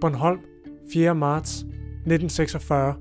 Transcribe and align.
Bornholm 0.00 0.40
4. 0.92 1.14
marts 1.14 1.60
1946. 1.60 2.94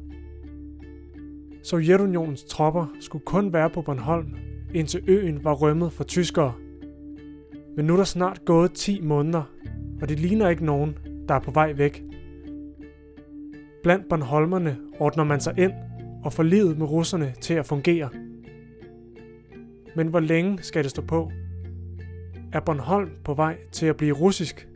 Sovjetunionens 1.64 2.44
tropper 2.44 2.86
skulle 3.00 3.26
kun 3.26 3.54
være 3.54 3.70
på 3.70 3.82
Bornholm, 3.82 4.36
indtil 4.74 5.04
øen 5.08 5.44
var 5.44 5.54
rømmet 5.54 5.94
for 5.94 6.04
tyskere. 6.04 6.54
Men 7.76 7.86
nu 7.86 7.94
er 7.94 7.98
der 7.98 8.04
snart 8.04 8.46
gået 8.46 8.74
10 8.74 9.02
måneder, 9.02 9.44
og 10.02 10.10
det 10.10 10.20
ligner 10.20 10.50
ikke 10.50 10.66
nogen, 10.66 10.98
der 11.28 11.36
er 11.36 11.40
på 11.40 11.52
vej 11.52 11.74
væk. 11.74 12.04
Blandt 13.84 14.10
Bornholmerne 14.10 14.78
ordner 15.00 15.24
man 15.24 15.40
sig 15.40 15.54
ind 15.58 15.74
og 16.24 16.34
får 16.34 16.44
livet 16.44 16.78
med 16.78 16.90
russerne 16.90 17.34
til 17.42 17.54
at 17.54 17.66
fungere. 17.66 18.10
Men 19.96 20.08
hvor 20.08 20.20
længe 20.20 20.64
skal 20.64 20.84
det 20.84 20.92
stå 20.92 21.02
på? 21.02 21.32
Er 22.54 22.60
Bornholm 22.60 23.10
på 23.24 23.34
vej 23.34 23.58
til 23.72 23.86
at 23.86 23.98
blive 23.98 24.16
russisk? 24.16 24.68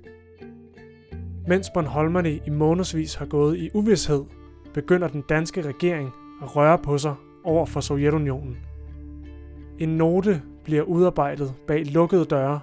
Mens 1.48 1.70
Bornholmerne 1.74 2.36
i 2.36 2.50
månedsvis 2.50 3.16
har 3.16 3.26
gået 3.26 3.58
i 3.58 3.70
uvidshed, 3.74 4.24
begynder 4.74 5.08
den 5.08 5.22
danske 5.30 5.62
regering 5.62 6.12
at 6.42 6.56
røre 6.56 6.78
på 6.78 6.98
sig 6.98 7.16
over 7.44 7.66
for 7.66 7.80
Sovjetunionen. 7.80 8.58
En 9.80 9.90
note 9.90 10.42
bliver 10.64 10.84
udarbejdet 10.84 11.54
bag 11.68 11.86
lukkede 11.86 12.26
døre, 12.26 12.60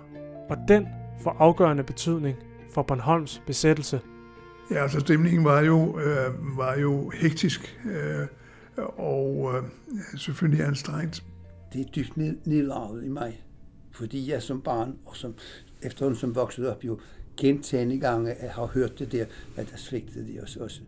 og 0.51 0.57
den 0.69 0.87
får 1.23 1.37
afgørende 1.39 1.83
betydning 1.83 2.37
for 2.71 2.83
Bornholms 2.83 3.43
besættelse. 3.47 4.01
Ja, 4.71 4.83
altså 4.83 5.01
stemningen 5.01 5.45
var 5.45 5.61
jo, 5.61 5.99
øh, 5.99 6.59
var 6.59 6.79
jo 6.79 7.11
hektisk 7.11 7.81
øh, 7.85 8.27
og 8.99 9.53
øh, 9.55 9.63
selvfølgelig 10.19 10.67
anstrengt. 10.67 11.25
Det 11.73 11.81
er 11.81 11.85
dybt 11.85 12.17
nedarvet 12.47 13.05
i 13.05 13.09
mig, 13.09 13.43
fordi 13.93 14.31
jeg 14.31 14.43
som 14.43 14.61
barn 14.61 14.97
og 15.07 15.17
som 15.17 15.35
efterhånden 15.83 16.21
som 16.21 16.35
voksede 16.35 16.71
op 16.71 16.85
jo 16.85 16.99
gentagende 17.41 18.01
gange 18.01 18.35
har 18.51 18.67
hørt 18.67 18.99
det 18.99 19.13
der, 19.13 19.25
at 19.57 19.71
der 19.71 19.77
svigtede 19.77 20.33
de 20.33 20.41
os 20.41 20.57
også. 20.57 20.81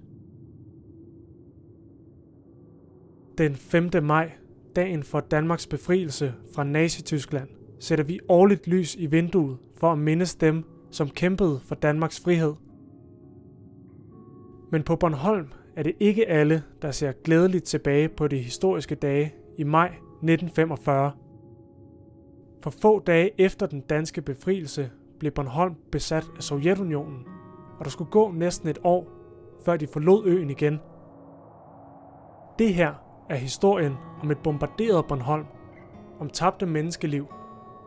Den 3.39 3.55
5. 3.55 3.91
maj, 4.03 4.33
dagen 4.77 5.03
for 5.03 5.20
Danmarks 5.20 5.67
befrielse 5.67 6.34
fra 6.55 6.64
Nazi-Tyskland, 6.64 7.48
sætter 7.78 8.05
vi 8.05 8.20
årligt 8.28 8.67
lys 8.67 8.94
i 8.94 9.06
vinduet 9.06 9.56
for 9.77 9.92
at 9.92 9.98
mindes 9.98 10.34
dem, 10.34 10.64
som 10.91 11.11
kæmpede 11.11 11.61
for 11.64 11.75
Danmarks 11.75 12.20
frihed. 12.20 12.55
Men 14.70 14.83
på 14.83 14.97
Bornholm 14.97 15.47
er 15.77 15.83
det 15.83 15.92
ikke 16.00 16.28
alle, 16.28 16.62
der 16.83 16.91
ser 16.91 17.12
glædeligt 17.12 17.64
tilbage 17.64 18.09
på 18.09 18.28
de 18.28 18.39
historiske 18.39 18.94
dage 18.94 19.34
i 19.59 19.64
maj 19.64 19.87
1945. 19.87 21.12
For 22.62 22.70
få 22.70 23.00
dage 23.00 23.31
efter 23.39 23.66
den 23.66 23.81
danske 23.81 24.22
befrielse 24.22 24.91
blev 25.23 25.33
Bornholm 25.33 25.75
besat 25.92 26.25
af 26.37 26.42
Sovjetunionen, 26.42 27.27
og 27.78 27.84
der 27.84 27.91
skulle 27.91 28.11
gå 28.11 28.31
næsten 28.31 28.69
et 28.69 28.78
år, 28.84 29.09
før 29.65 29.77
de 29.77 29.87
forlod 29.87 30.27
øen 30.27 30.51
igen. 30.51 30.81
Det 32.59 32.75
her 32.75 32.95
er 33.31 33.37
historien 33.37 33.93
om 34.23 34.31
et 34.31 34.39
bombarderet 34.39 35.05
Bornholm, 35.09 35.47
om 36.20 36.31
tabte 36.31 36.67
menneskeliv, 36.67 37.27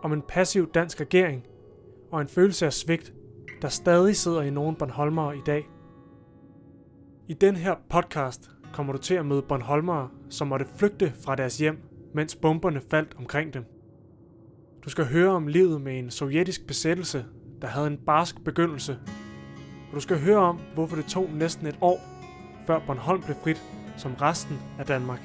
om 0.03 0.13
en 0.13 0.21
passiv 0.21 0.71
dansk 0.71 1.01
regering 1.01 1.43
og 2.11 2.21
en 2.21 2.27
følelse 2.27 2.65
af 2.65 2.73
svigt, 2.73 3.13
der 3.61 3.67
stadig 3.67 4.15
sidder 4.15 4.41
i 4.41 4.49
nogle 4.49 4.75
Bornholmere 4.75 5.37
i 5.37 5.41
dag. 5.45 5.69
I 7.27 7.33
den 7.33 7.55
her 7.55 7.75
podcast 7.89 8.49
kommer 8.73 8.93
du 8.93 8.99
til 8.99 9.15
at 9.15 9.25
møde 9.25 9.41
Bornholmere, 9.41 10.09
som 10.29 10.47
måtte 10.47 10.65
flygte 10.77 11.13
fra 11.25 11.35
deres 11.35 11.57
hjem, 11.57 11.77
mens 12.13 12.35
bomberne 12.35 12.81
faldt 12.81 13.15
omkring 13.17 13.53
dem. 13.53 13.74
Du 14.85 14.89
skal 14.89 15.05
høre 15.05 15.29
om 15.29 15.47
livet 15.47 15.81
med 15.81 15.99
en 15.99 16.11
sovjetisk 16.11 16.67
besættelse, 16.67 17.25
der 17.61 17.67
havde 17.67 17.87
en 17.87 17.97
barsk 17.97 18.43
begyndelse. 18.43 18.99
Og 19.89 19.95
du 19.95 19.99
skal 19.99 20.19
høre 20.19 20.37
om, 20.37 20.59
hvorfor 20.73 20.95
det 20.95 21.05
tog 21.05 21.29
næsten 21.33 21.67
et 21.67 21.77
år, 21.81 21.99
før 22.67 22.79
Bornholm 22.87 23.21
blev 23.21 23.35
frit, 23.43 23.61
som 23.97 24.13
resten 24.13 24.57
af 24.79 24.85
Danmark. 24.85 25.19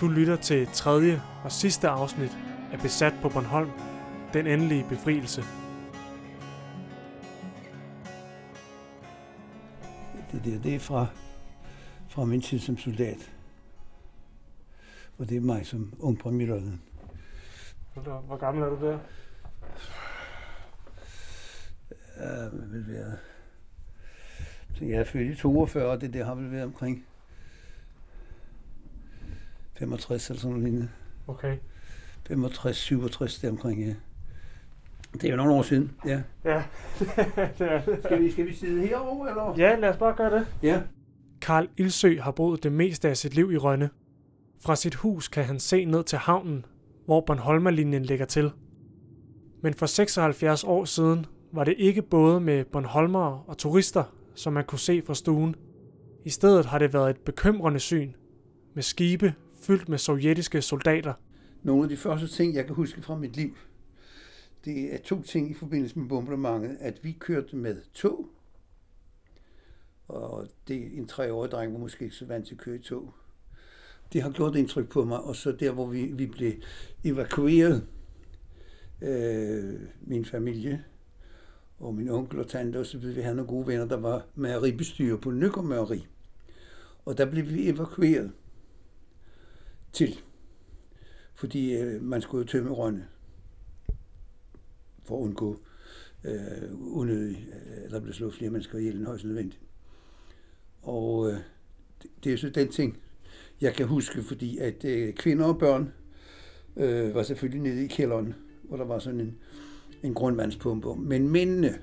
Du 0.00 0.08
lytter 0.08 0.36
til 0.36 0.66
tredje 0.72 1.22
og 1.44 1.52
sidste 1.52 1.88
afsnit 1.88 2.38
af 2.72 2.78
Besat 2.78 3.14
på 3.22 3.28
Bornholm, 3.28 3.70
den 4.32 4.46
endelige 4.46 4.86
befrielse. 4.88 5.44
Det 10.32 10.44
der, 10.44 10.58
det 10.58 10.74
er 10.74 10.78
fra, 10.78 11.06
fra 12.08 12.24
min 12.24 12.40
tid 12.40 12.58
som 12.58 12.78
soldat. 12.78 13.32
Og 15.18 15.28
det 15.28 15.36
er 15.36 15.40
mig 15.40 15.66
som 15.66 15.94
ung 15.98 16.18
premierløjtnant. 16.18 16.93
Hvor 18.02 18.36
gammel 18.36 18.62
er 18.64 18.68
du 18.68 18.86
der? 18.86 18.98
Ja, 22.16 22.44
det 22.44 22.72
vil 22.72 22.84
være... 22.88 23.12
Så 24.74 24.84
jeg 24.84 25.00
er 25.00 25.04
født 25.04 25.30
i 25.30 25.34
42, 25.34 25.86
og 25.90 26.00
det 26.00 26.14
der 26.14 26.24
har 26.24 26.34
vel 26.34 26.52
været 26.52 26.64
omkring 26.64 27.04
65 29.78 30.30
eller 30.30 30.40
sådan 30.40 30.56
noget 30.56 30.88
Okay. 31.26 31.56
65, 32.26 32.76
67 32.76 33.38
der 33.38 33.50
omkring, 33.50 33.80
ja. 33.80 33.94
Det 35.12 35.24
er 35.24 35.30
jo 35.30 35.36
nogle 35.36 35.52
år 35.52 35.62
siden, 35.62 35.92
ja. 36.06 36.22
Ja, 36.44 36.62
det 37.58 37.60
er 37.60 37.84
det. 37.84 38.00
Skal 38.04 38.22
vi, 38.22 38.30
skal 38.30 38.46
vi 38.46 38.54
sidde 38.54 38.86
herovre, 38.86 39.28
eller? 39.28 39.54
Ja, 39.68 39.76
lad 39.76 39.88
os 39.88 39.96
bare 39.96 40.14
gøre 40.16 40.38
det. 40.38 40.46
Ja. 40.62 40.82
Karl 41.40 41.68
Ilsø 41.76 42.20
har 42.20 42.30
boet 42.30 42.62
det 42.62 42.72
meste 42.72 43.08
af 43.08 43.16
sit 43.16 43.34
liv 43.34 43.52
i 43.52 43.56
Rønne. 43.56 43.90
Fra 44.60 44.76
sit 44.76 44.94
hus 44.94 45.28
kan 45.28 45.44
han 45.44 45.60
se 45.60 45.84
ned 45.84 46.04
til 46.04 46.18
havnen, 46.18 46.64
hvor 47.04 47.20
Bornholmerlinjen 47.20 48.04
ligger 48.04 48.24
til. 48.24 48.50
Men 49.62 49.74
for 49.74 49.86
76 49.86 50.64
år 50.64 50.84
siden 50.84 51.26
var 51.52 51.64
det 51.64 51.74
ikke 51.78 52.02
både 52.02 52.40
med 52.40 52.64
Bornholmere 52.64 53.42
og 53.46 53.58
turister, 53.58 54.04
som 54.34 54.52
man 54.52 54.64
kunne 54.64 54.78
se 54.78 55.02
fra 55.06 55.14
stuen. 55.14 55.56
I 56.24 56.30
stedet 56.30 56.66
har 56.66 56.78
det 56.78 56.92
været 56.92 57.10
et 57.10 57.20
bekymrende 57.20 57.80
syn, 57.80 58.12
med 58.74 58.82
skibe 58.82 59.34
fyldt 59.62 59.88
med 59.88 59.98
sovjetiske 59.98 60.62
soldater. 60.62 61.12
Nogle 61.62 61.82
af 61.82 61.88
de 61.88 61.96
første 61.96 62.26
ting, 62.26 62.54
jeg 62.54 62.66
kan 62.66 62.74
huske 62.74 63.02
fra 63.02 63.16
mit 63.16 63.36
liv, 63.36 63.56
det 64.64 64.94
er 64.94 64.98
to 64.98 65.22
ting 65.22 65.50
i 65.50 65.54
forbindelse 65.54 65.98
med 65.98 66.08
bombardementet, 66.08 66.76
at 66.80 66.98
vi 67.02 67.12
kørte 67.12 67.56
med 67.56 67.76
tog, 67.94 68.28
og 70.08 70.46
det 70.68 70.98
en 70.98 71.06
treårig 71.06 71.50
dreng, 71.50 71.72
var 71.72 71.78
måske 71.78 72.04
ikke 72.04 72.16
så 72.16 72.26
vant 72.26 72.46
til 72.46 72.54
at 72.54 72.60
køre 72.60 72.76
i 72.76 72.78
tog. 72.82 73.14
Det 74.12 74.22
har 74.22 74.30
gjort 74.30 74.56
indtryk 74.56 74.88
på 74.88 75.04
mig, 75.04 75.20
og 75.20 75.36
så 75.36 75.52
der, 75.52 75.72
hvor 75.72 75.86
vi, 75.86 76.02
vi 76.02 76.26
blev 76.26 76.52
evakueret, 77.04 77.86
øh, 79.02 79.74
min 80.02 80.24
familie, 80.24 80.84
og 81.78 81.94
min 81.94 82.08
onkel 82.08 82.38
og 82.38 82.48
tante 82.48 82.78
og 82.78 82.86
så 82.86 82.98
videre. 82.98 83.14
Vi 83.14 83.20
havde 83.20 83.36
nogle 83.36 83.48
gode 83.48 83.66
venner, 83.66 83.86
der 83.86 83.96
var 83.96 84.26
mejeribestyrer 84.34 85.16
på 85.16 85.30
Nykkermejeri. 85.30 86.06
Og 87.04 87.18
der 87.18 87.30
blev 87.30 87.48
vi 87.48 87.68
evakueret 87.68 88.32
til, 89.92 90.20
fordi 91.34 91.74
øh, 91.74 92.02
man 92.02 92.22
skulle 92.22 92.46
tømme 92.46 92.70
Rønne 92.70 93.08
for 95.04 95.16
at 95.16 95.22
undgå 95.22 95.60
øh, 96.24 96.68
unødigt, 96.72 97.38
øh, 97.38 97.90
der 97.90 98.00
blev 98.00 98.14
slået 98.14 98.34
flere 98.34 98.50
mennesker 98.50 98.78
ihjel 98.78 98.96
end 98.96 99.06
højst 99.06 99.24
nødvendigt. 99.24 99.62
Og 100.82 101.30
øh, 101.30 101.38
det, 102.02 102.10
det 102.24 102.32
er 102.32 102.36
så 102.36 102.50
den 102.50 102.68
ting, 102.68 102.98
jeg 103.64 103.74
kan 103.74 103.86
huske, 103.86 104.22
fordi 104.22 104.58
at 104.58 104.84
øh, 104.84 105.12
kvinder 105.12 105.44
og 105.44 105.58
børn 105.58 105.92
øh, 106.76 107.14
var 107.14 107.22
selvfølgelig 107.22 107.62
nede 107.62 107.84
i 107.84 107.86
kælderen, 107.86 108.34
hvor 108.62 108.76
der 108.76 108.84
var 108.84 108.98
sådan 108.98 109.20
en, 109.20 109.34
en 110.02 110.14
grundvandspumpe. 110.14 110.88
Men 110.96 111.28
mændene 111.28 111.74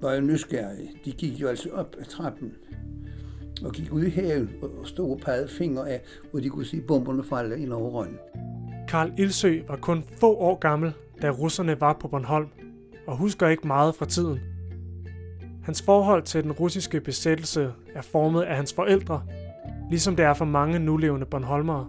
var 0.00 0.14
jo 0.14 0.20
nysgerrige. 0.20 0.90
De 1.04 1.12
gik 1.12 1.40
jo 1.40 1.48
altså 1.48 1.70
op 1.70 1.96
ad 1.98 2.04
trappen 2.04 2.52
og 3.64 3.72
gik 3.72 3.92
ud 3.92 4.04
i 4.04 4.10
haven 4.10 4.50
og 4.62 4.86
stod 4.86 5.10
og 5.10 5.18
pegede 5.18 5.48
fingre 5.48 5.90
af, 5.90 6.02
hvor 6.30 6.40
de 6.40 6.48
kunne 6.48 6.64
se 6.64 6.80
bomberne 6.80 7.24
falde 7.24 7.60
ind 7.60 7.72
over 7.72 7.90
rønnen. 7.90 8.18
Karl 8.88 9.12
Ilsø 9.18 9.60
var 9.68 9.76
kun 9.76 10.04
få 10.20 10.36
år 10.36 10.58
gammel, 10.58 10.92
da 11.22 11.30
russerne 11.30 11.80
var 11.80 11.96
på 12.00 12.08
Bornholm, 12.08 12.48
og 13.06 13.16
husker 13.16 13.48
ikke 13.48 13.66
meget 13.66 13.94
fra 13.94 14.06
tiden. 14.06 14.40
Hans 15.62 15.82
forhold 15.82 16.22
til 16.22 16.42
den 16.42 16.52
russiske 16.52 17.00
besættelse 17.00 17.72
er 17.94 18.02
formet 18.02 18.42
af 18.42 18.56
hans 18.56 18.72
forældre, 18.72 19.22
ligesom 19.90 20.16
det 20.16 20.24
er 20.24 20.34
for 20.34 20.44
mange 20.44 20.78
nulevende 20.78 21.26
Bornholmere. 21.26 21.86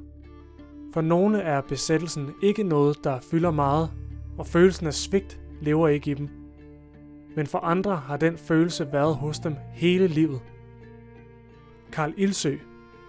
For 0.94 1.02
nogle 1.02 1.42
er 1.42 1.62
besættelsen 1.62 2.30
ikke 2.44 2.64
noget, 2.64 2.98
der 3.04 3.20
fylder 3.20 3.52
meget, 3.52 3.90
og 4.38 4.48
følelsen 4.48 4.88
af 4.88 4.94
svigt 4.94 5.40
lever 5.62 5.88
ikke 5.88 6.12
i 6.12 6.14
dem. 6.14 6.30
Men 7.36 7.48
for 7.48 7.60
andre 7.60 7.96
har 7.96 8.18
den 8.18 8.38
følelse 8.38 8.92
været 8.92 9.16
hos 9.16 9.40
dem 9.40 9.56
hele 9.74 10.08
livet. 10.08 10.42
Karl 11.92 12.14
Ilsø 12.18 12.56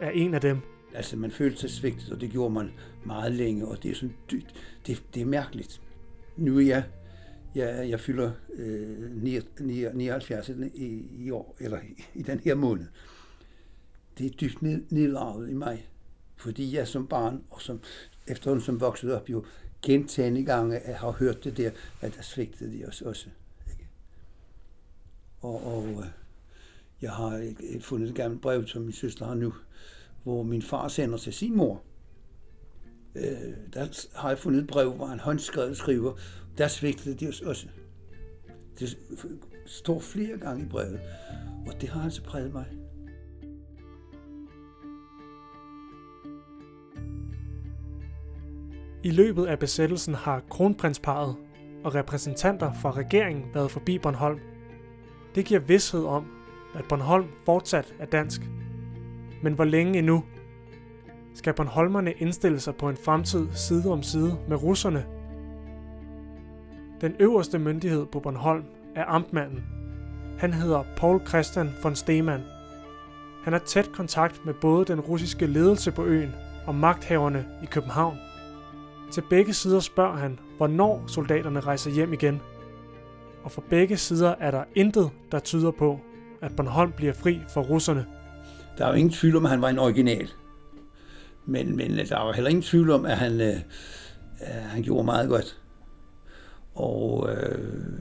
er 0.00 0.10
en 0.10 0.34
af 0.34 0.40
dem. 0.40 0.58
Altså, 0.94 1.16
man 1.16 1.30
følte 1.30 1.60
sig 1.60 1.70
svigtet, 1.70 2.12
og 2.12 2.20
det 2.20 2.30
gjorde 2.30 2.54
man 2.54 2.70
meget 3.04 3.32
længe, 3.32 3.68
og 3.68 3.82
det 3.82 3.90
er 3.90 3.94
sådan 3.94 4.14
dybt. 4.30 4.54
Det, 4.86 5.02
det 5.14 5.22
er 5.22 5.26
mærkeligt. 5.26 5.80
Nu 6.36 6.56
er 6.56 6.66
jeg, 6.66 6.84
jeg, 7.54 7.90
jeg 7.90 8.00
fylder 8.00 8.30
øh, 8.54 9.22
79 9.94 10.48
i, 10.74 11.06
i 11.18 11.30
år, 11.30 11.56
eller 11.60 11.78
i, 11.78 12.04
i 12.14 12.22
den 12.22 12.40
her 12.44 12.54
måned. 12.54 12.86
Det 14.18 14.26
er 14.26 14.30
dybt 14.30 14.62
nedarvet 14.92 15.50
i 15.50 15.54
mig, 15.54 15.88
fordi 16.36 16.76
jeg 16.76 16.88
som 16.88 17.06
barn, 17.06 17.44
og 17.50 17.62
som 17.62 17.80
efterhånden 18.26 18.64
som 18.64 18.80
voksede 18.80 19.16
op, 19.16 19.30
jo 19.30 19.44
gentagende 19.82 20.44
gange 20.44 20.80
har 20.80 21.10
hørt 21.10 21.44
det 21.44 21.56
der, 21.56 21.70
at 22.00 22.14
der 22.16 22.22
svigtede 22.22 22.78
de 22.78 22.86
os 22.86 23.02
også. 23.02 23.28
Ikke? 23.70 23.88
Og, 25.40 25.66
og 25.66 25.88
øh, 25.90 26.06
jeg 27.02 27.12
har 27.12 27.52
fundet 27.80 28.08
et 28.08 28.14
gammelt 28.14 28.42
brev, 28.42 28.66
som 28.66 28.82
min 28.82 28.92
søster 28.92 29.26
har 29.26 29.34
nu, 29.34 29.54
hvor 30.22 30.42
min 30.42 30.62
far 30.62 30.88
sender 30.88 31.18
til 31.18 31.32
sin 31.32 31.56
mor. 31.56 31.82
Øh, 33.14 33.22
der 33.74 34.06
har 34.14 34.28
jeg 34.28 34.38
fundet 34.38 34.60
et 34.60 34.66
brev, 34.66 34.92
hvor 34.92 35.06
han 35.06 35.20
håndskrevet 35.20 35.76
skriver, 35.76 36.14
der 36.58 36.68
svigtede 36.68 37.14
de 37.14 37.28
os 37.28 37.40
også. 37.40 37.68
Det 38.78 38.98
står 39.66 40.00
flere 40.00 40.38
gange 40.38 40.64
i 40.64 40.68
brevet, 40.68 41.00
og 41.66 41.80
det 41.80 41.88
har 41.88 42.02
altså 42.04 42.22
præget 42.22 42.52
mig. 42.52 42.77
I 49.02 49.10
løbet 49.10 49.46
af 49.46 49.58
besættelsen 49.58 50.14
har 50.14 50.42
kronprinsparet 50.50 51.36
og 51.84 51.94
repræsentanter 51.94 52.72
fra 52.72 52.90
regeringen 52.90 53.44
været 53.54 53.70
forbi 53.70 53.98
Bornholm. 53.98 54.40
Det 55.34 55.44
giver 55.44 55.60
vidshed 55.60 56.04
om, 56.04 56.26
at 56.74 56.84
Bornholm 56.88 57.26
fortsat 57.44 57.94
er 57.98 58.06
dansk. 58.06 58.40
Men 59.42 59.52
hvor 59.52 59.64
længe 59.64 59.98
endnu? 59.98 60.24
Skal 61.34 61.54
Bornholmerne 61.54 62.12
indstille 62.12 62.60
sig 62.60 62.74
på 62.74 62.88
en 62.88 62.96
fremtid 63.04 63.48
side 63.52 63.92
om 63.92 64.02
side 64.02 64.38
med 64.48 64.62
russerne? 64.62 65.06
Den 67.00 67.16
øverste 67.18 67.58
myndighed 67.58 68.06
på 68.06 68.20
Bornholm 68.20 68.64
er 68.94 69.04
amtmanden. 69.04 69.64
Han 70.38 70.52
hedder 70.52 70.84
Paul 70.96 71.26
Christian 71.26 71.70
von 71.82 71.94
Stemann. 71.94 72.42
Han 73.44 73.52
har 73.52 73.60
tæt 73.60 73.92
kontakt 73.92 74.44
med 74.44 74.54
både 74.54 74.84
den 74.84 75.00
russiske 75.00 75.46
ledelse 75.46 75.92
på 75.92 76.04
øen 76.04 76.34
og 76.66 76.74
magthaverne 76.74 77.46
i 77.62 77.66
København. 77.66 78.16
Til 79.10 79.22
begge 79.30 79.54
sider 79.54 79.80
spørger 79.80 80.16
han, 80.16 80.38
hvornår 80.56 81.04
soldaterne 81.06 81.60
rejser 81.60 81.90
hjem 81.90 82.12
igen. 82.12 82.40
Og 83.42 83.52
for 83.52 83.64
begge 83.70 83.96
sider 83.96 84.34
er 84.40 84.50
der 84.50 84.64
intet, 84.74 85.10
der 85.32 85.38
tyder 85.38 85.70
på, 85.70 86.00
at 86.42 86.56
Bornholm 86.56 86.92
bliver 86.92 87.12
fri 87.12 87.40
for 87.48 87.62
russerne. 87.62 88.06
Der 88.78 88.84
er 88.84 88.88
jo 88.88 88.94
ingen 88.94 89.12
tvivl 89.12 89.36
om, 89.36 89.44
at 89.44 89.50
han 89.50 89.62
var 89.62 89.68
en 89.68 89.78
original. 89.78 90.28
Men, 91.46 91.76
men 91.76 91.98
øh, 91.98 92.08
der 92.08 92.18
var 92.18 92.32
heller 92.32 92.50
ingen 92.50 92.62
tvivl 92.62 92.90
om, 92.90 93.06
at 93.06 93.16
han, 93.16 93.40
øh, 93.40 93.56
han 94.46 94.82
gjorde 94.82 95.04
meget 95.04 95.28
godt. 95.28 95.60
Og 96.74 97.30
øh, 97.32 97.98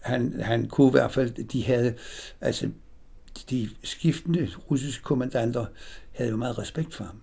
han, 0.00 0.40
han 0.40 0.68
kunne 0.68 0.88
i 0.88 0.90
hvert 0.90 1.12
fald, 1.12 1.48
de 1.48 1.64
havde, 1.64 1.94
altså 2.40 2.70
de 3.50 3.68
skiftende 3.84 4.50
russiske 4.70 5.02
kommandanter 5.02 5.66
havde 6.12 6.30
jo 6.30 6.36
meget 6.36 6.58
respekt 6.58 6.94
for 6.94 7.04
ham. 7.04 7.20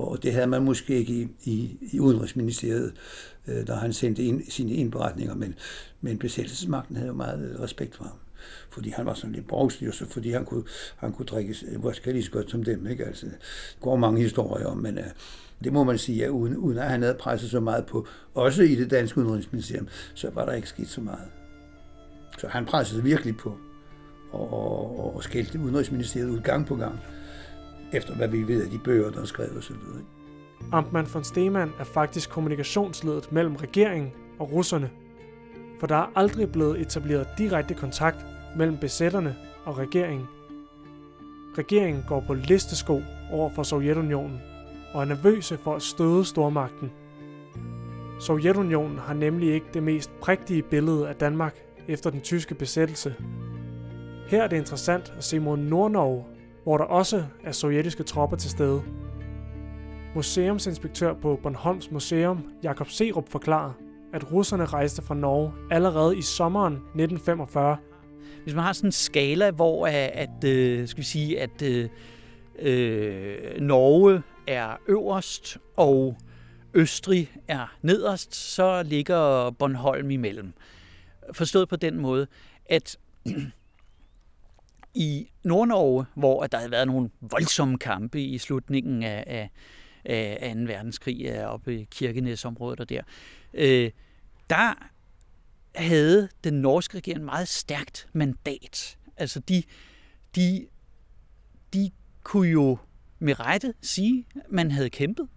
Og 0.00 0.22
det 0.22 0.32
havde 0.32 0.46
man 0.46 0.62
måske 0.62 0.94
ikke 0.94 1.12
i, 1.12 1.28
i, 1.44 1.78
i 1.92 2.00
Udenrigsministeriet, 2.00 2.92
øh, 3.48 3.66
da 3.66 3.72
han 3.72 3.92
sendte 3.92 4.22
ind, 4.22 4.50
sine 4.50 4.72
indberetninger, 4.72 5.34
men, 5.34 5.54
men 6.00 6.18
besættelsesmagten 6.18 6.96
havde 6.96 7.08
jo 7.08 7.14
meget 7.14 7.56
respekt 7.60 7.96
for 7.96 8.04
ham. 8.04 8.16
Fordi 8.70 8.90
han 8.90 9.06
var 9.06 9.14
sådan 9.14 9.32
lidt 9.32 9.46
borgstyr, 9.46 9.90
så 9.90 10.06
fordi 10.06 10.30
han 10.30 10.44
kunne, 10.44 10.64
han 10.96 11.12
kunne 11.12 11.26
drikke 11.26 11.54
øh, 11.68 11.82
vodka 11.82 12.10
lige 12.10 12.22
så 12.22 12.30
godt 12.30 12.50
som 12.50 12.64
dem. 12.64 12.86
Ikke? 12.86 13.04
Altså, 13.04 13.26
der 13.26 13.32
går 13.80 13.96
mange 13.96 14.22
historier 14.22 14.66
om, 14.66 14.76
men 14.76 14.98
øh, 14.98 15.04
det 15.64 15.72
må 15.72 15.84
man 15.84 15.98
sige, 15.98 16.24
at 16.24 16.30
uden, 16.30 16.56
uden 16.56 16.78
at 16.78 16.90
han 16.90 17.02
havde 17.02 17.14
presset 17.14 17.50
så 17.50 17.60
meget 17.60 17.86
på, 17.86 18.06
også 18.34 18.62
i 18.62 18.74
det 18.74 18.90
danske 18.90 19.20
udenrigsministerium, 19.20 19.88
så 20.14 20.30
var 20.30 20.44
der 20.44 20.52
ikke 20.52 20.68
sket 20.68 20.88
så 20.88 21.00
meget. 21.00 21.28
Så 22.38 22.48
han 22.48 22.64
pressede 22.64 23.02
virkelig 23.02 23.36
på 23.36 23.56
og, 24.32 24.52
og, 24.52 25.16
og 25.16 25.22
skældte 25.22 25.58
udenrigsministeriet 25.58 26.30
ud 26.30 26.40
gang 26.40 26.66
på 26.66 26.76
gang 26.76 27.00
efter 27.92 28.14
hvad 28.14 28.28
vi 28.28 28.48
ved 28.48 28.64
af 28.64 28.70
de 28.70 28.78
bøger, 28.78 29.10
der 29.10 29.20
er 29.20 29.24
skrevet 29.24 29.56
osv. 29.56 29.76
Amtmann 30.72 31.08
von 31.14 31.24
Stemann 31.24 31.72
er 31.78 31.84
faktisk 31.84 32.30
kommunikationsledet 32.30 33.32
mellem 33.32 33.56
regeringen 33.56 34.12
og 34.38 34.52
russerne, 34.52 34.90
for 35.80 35.86
der 35.86 35.96
er 35.96 36.12
aldrig 36.16 36.52
blevet 36.52 36.80
etableret 36.80 37.26
direkte 37.38 37.74
kontakt 37.74 38.16
mellem 38.56 38.78
besætterne 38.78 39.36
og 39.64 39.78
regeringen. 39.78 40.26
Regeringen 41.58 42.04
går 42.08 42.24
på 42.26 42.34
listesko 42.34 43.02
over 43.32 43.50
for 43.50 43.62
Sovjetunionen 43.62 44.40
og 44.94 45.00
er 45.02 45.04
nervøse 45.04 45.58
for 45.58 45.74
at 45.74 45.82
støde 45.82 46.24
stormagten. 46.24 46.90
Sovjetunionen 48.20 48.98
har 48.98 49.14
nemlig 49.14 49.54
ikke 49.54 49.66
det 49.74 49.82
mest 49.82 50.10
prægtige 50.20 50.62
billede 50.62 51.08
af 51.08 51.14
Danmark 51.14 51.54
efter 51.88 52.10
den 52.10 52.20
tyske 52.20 52.54
besættelse. 52.54 53.14
Her 54.28 54.42
er 54.42 54.48
det 54.48 54.56
interessant 54.56 55.14
at 55.16 55.24
se 55.24 55.38
mod 55.38 55.56
Nordnorge 55.56 56.24
hvor 56.64 56.78
der 56.78 56.84
også 56.84 57.24
er 57.44 57.52
sovjetiske 57.52 58.02
tropper 58.02 58.36
til 58.36 58.50
stede. 58.50 58.82
Museumsinspektør 60.14 61.14
på 61.14 61.40
Bornholms 61.42 61.90
Museum, 61.90 62.44
Jakob 62.62 62.88
Serup, 62.88 63.28
forklarer, 63.28 63.72
at 64.12 64.32
russerne 64.32 64.64
rejste 64.64 65.02
fra 65.02 65.14
Norge 65.14 65.52
allerede 65.70 66.18
i 66.18 66.22
sommeren 66.22 66.72
1945. 66.72 67.76
Hvis 68.42 68.54
man 68.54 68.64
har 68.64 68.72
sådan 68.72 68.88
en 68.88 68.92
skala, 68.92 69.50
hvor 69.50 69.86
at, 69.86 69.94
at 69.94 70.44
øh, 70.44 70.88
skal 70.88 70.98
vi 70.98 71.06
sige, 71.06 71.40
at 71.40 71.62
øh, 71.62 71.88
øh, 72.58 73.60
Norge 73.60 74.22
er 74.46 74.76
øverst, 74.88 75.58
og 75.76 76.16
Østrig 76.74 77.32
er 77.48 77.76
nederst, 77.82 78.34
så 78.34 78.82
ligger 78.82 79.50
Bornholm 79.50 80.10
imellem. 80.10 80.52
Forstået 81.32 81.68
på 81.68 81.76
den 81.76 81.98
måde, 81.98 82.26
at 82.66 82.98
i 84.94 85.30
Nordnorge, 85.42 86.04
hvor 86.14 86.46
der 86.46 86.58
havde 86.58 86.70
været 86.70 86.86
nogle 86.86 87.10
voldsomme 87.20 87.78
kampe 87.78 88.22
i 88.22 88.38
slutningen 88.38 89.02
af, 89.02 89.24
af, 90.04 90.38
af 90.40 90.54
2. 90.54 90.60
verdenskrig 90.60 91.46
oppe 91.46 91.80
i 91.80 91.84
Kirkenesområdet 91.84 92.80
og 92.80 92.88
der, 92.88 93.02
øh, 93.54 93.90
der 94.50 94.74
havde 95.74 96.28
den 96.44 96.54
norske 96.54 96.96
regering 96.96 97.24
meget 97.24 97.48
stærkt 97.48 98.08
mandat. 98.12 98.98
Altså 99.16 99.40
de, 99.40 99.62
de, 100.36 100.66
de 101.74 101.90
kunne 102.22 102.48
jo 102.48 102.78
med 103.18 103.40
rette 103.40 103.74
sige, 103.82 104.26
at 104.34 104.42
man 104.50 104.70
havde 104.70 104.90
kæmpet. 104.90 105.28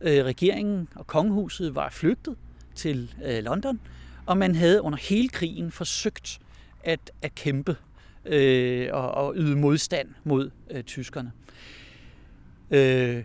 Øh, 0.00 0.24
regeringen 0.24 0.88
og 0.94 1.06
kongehuset 1.06 1.74
var 1.74 1.90
flygtet 1.90 2.36
til 2.74 3.14
øh, 3.24 3.44
London, 3.44 3.80
og 4.26 4.38
man 4.38 4.54
havde 4.54 4.82
under 4.82 4.98
hele 4.98 5.28
krigen 5.28 5.70
forsøgt 5.70 6.38
at, 6.84 7.10
at 7.22 7.34
kæmpe 7.34 7.76
øh, 8.28 8.88
og, 8.92 9.10
og 9.10 9.34
yde 9.36 9.56
modstand 9.56 10.08
mod 10.24 10.50
øh, 10.70 10.82
tyskerne. 10.82 11.32
Øh, 12.70 13.24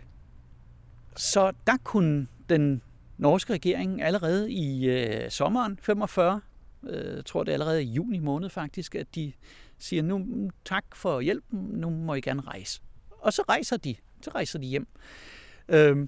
så 1.16 1.52
der 1.68 1.78
kunne 1.84 2.28
den 2.50 2.82
norske 3.18 3.54
regering 3.54 4.02
allerede 4.02 4.52
i 4.52 4.90
øh, 4.90 5.30
sommeren 5.30 5.80
45, 5.82 6.42
øh, 6.84 7.16
jeg 7.16 7.26
tror 7.26 7.44
det 7.44 7.52
er 7.52 7.54
allerede 7.54 7.84
i 7.84 7.88
juni 7.88 8.20
måned 8.20 8.50
faktisk, 8.50 8.96
at 8.96 9.16
de 9.16 9.34
siger, 9.78 10.04
nu 10.04 10.18
mm, 10.18 10.50
tak 10.66 10.84
for 10.96 11.22
hjælpen, 11.22 11.60
nu 11.60 11.90
må 11.90 12.14
I 12.14 12.22
gerne 12.22 12.42
rejse. 12.42 12.82
Og 13.10 13.34
så 13.34 13.44
rejser 13.50 13.78
de, 13.78 13.96
så 14.22 14.32
rejser 14.36 14.60
de 14.60 14.66
hjem. 14.66 14.88
Øh, 15.70 16.08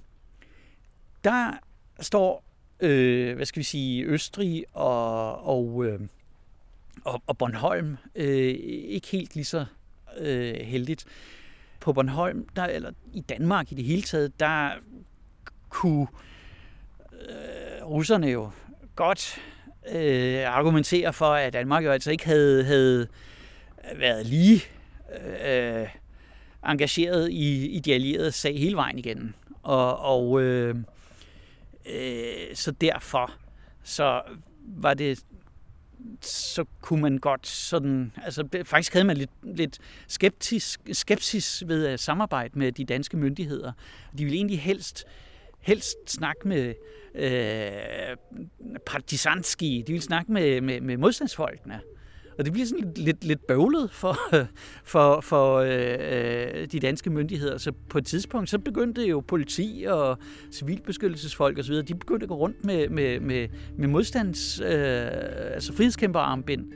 der 1.24 1.52
står, 2.00 2.44
øh, 2.80 3.36
hvad 3.36 3.46
skal 3.46 3.60
vi 3.60 3.64
sige, 3.64 4.04
Østrig 4.04 4.64
og, 4.72 5.44
og 5.44 5.84
øh, 5.84 6.00
og, 7.06 7.22
og 7.26 7.38
Bornholm 7.38 7.96
øh, 8.14 8.54
ikke 8.88 9.08
helt 9.08 9.34
lige 9.34 9.44
så 9.44 9.64
øh, 10.18 10.54
heldigt. 10.54 11.04
På 11.80 11.92
Bornholm, 11.92 12.48
der, 12.56 12.64
eller 12.64 12.92
i 13.12 13.20
Danmark 13.20 13.72
i 13.72 13.74
det 13.74 13.84
hele 13.84 14.02
taget, 14.02 14.40
der 14.40 14.70
kunne 15.68 16.06
øh, 17.12 17.86
russerne 17.86 18.26
jo 18.26 18.50
godt 18.96 19.38
øh, 19.92 20.42
argumentere 20.46 21.12
for, 21.12 21.26
at 21.26 21.52
Danmark 21.52 21.84
jo 21.84 21.90
altså 21.90 22.10
ikke 22.10 22.26
havde, 22.26 22.64
havde 22.64 23.08
været 23.96 24.26
lige 24.26 24.62
øh, 25.46 25.88
engageret 26.66 27.30
i, 27.30 27.66
i 27.66 27.80
de 27.80 27.94
allierede 27.94 28.32
sag 28.32 28.58
hele 28.58 28.76
vejen 28.76 28.98
igennem. 28.98 29.34
Og, 29.62 29.98
og 29.98 30.42
øh, 30.42 30.76
øh, 31.86 32.54
så 32.54 32.70
derfor 32.70 33.32
så 33.82 34.22
var 34.60 34.94
det 34.94 35.24
så 36.20 36.64
kunne 36.80 37.02
man 37.02 37.18
godt 37.18 37.46
sådan, 37.46 38.12
altså 38.24 38.48
faktisk 38.64 38.92
havde 38.92 39.04
man 39.04 39.16
lidt, 39.16 39.30
lidt 39.42 39.78
skeptisk, 40.08 40.80
skepsis 40.92 41.62
ved 41.66 41.86
at 41.86 42.00
samarbejde 42.00 42.58
med 42.58 42.72
de 42.72 42.84
danske 42.84 43.16
myndigheder. 43.16 43.72
De 44.18 44.24
ville 44.24 44.36
egentlig 44.36 44.60
helst, 44.60 45.04
helst 45.60 45.96
snakke 46.06 46.48
med 46.48 46.74
øh, 47.14 48.16
partisanski, 48.86 49.84
de 49.86 49.92
ville 49.92 50.04
snakke 50.04 50.32
med, 50.32 50.60
med, 50.60 50.80
med 50.80 50.96
modstandsfolkene. 50.96 51.80
Og 52.38 52.44
det 52.44 52.52
bliver 52.52 52.66
sådan 52.66 52.84
lidt, 52.84 52.98
lidt, 52.98 53.24
lidt 53.24 53.46
bøvlet 53.46 53.90
for, 53.90 54.16
for, 54.92 55.20
for 55.20 55.56
øh, 55.56 55.96
øh, 56.00 56.66
de 56.72 56.80
danske 56.80 57.10
myndigheder. 57.10 57.58
Så 57.58 57.72
på 57.88 57.98
et 57.98 58.06
tidspunkt, 58.06 58.50
så 58.50 58.58
begyndte 58.58 59.02
jo 59.02 59.20
politi 59.20 59.84
og 59.88 60.18
civilbeskyttelsesfolk 60.52 61.58
osv., 61.58 61.74
de 61.74 61.94
begyndte 61.94 62.24
at 62.24 62.28
gå 62.28 62.36
rundt 62.36 62.64
med, 62.64 62.88
med, 62.88 63.20
med, 63.20 63.48
med 63.78 63.88
modstands, 63.88 64.60
øh, 64.60 64.68
altså 65.54 65.72
frihedskæmperarmbind. 65.72 66.72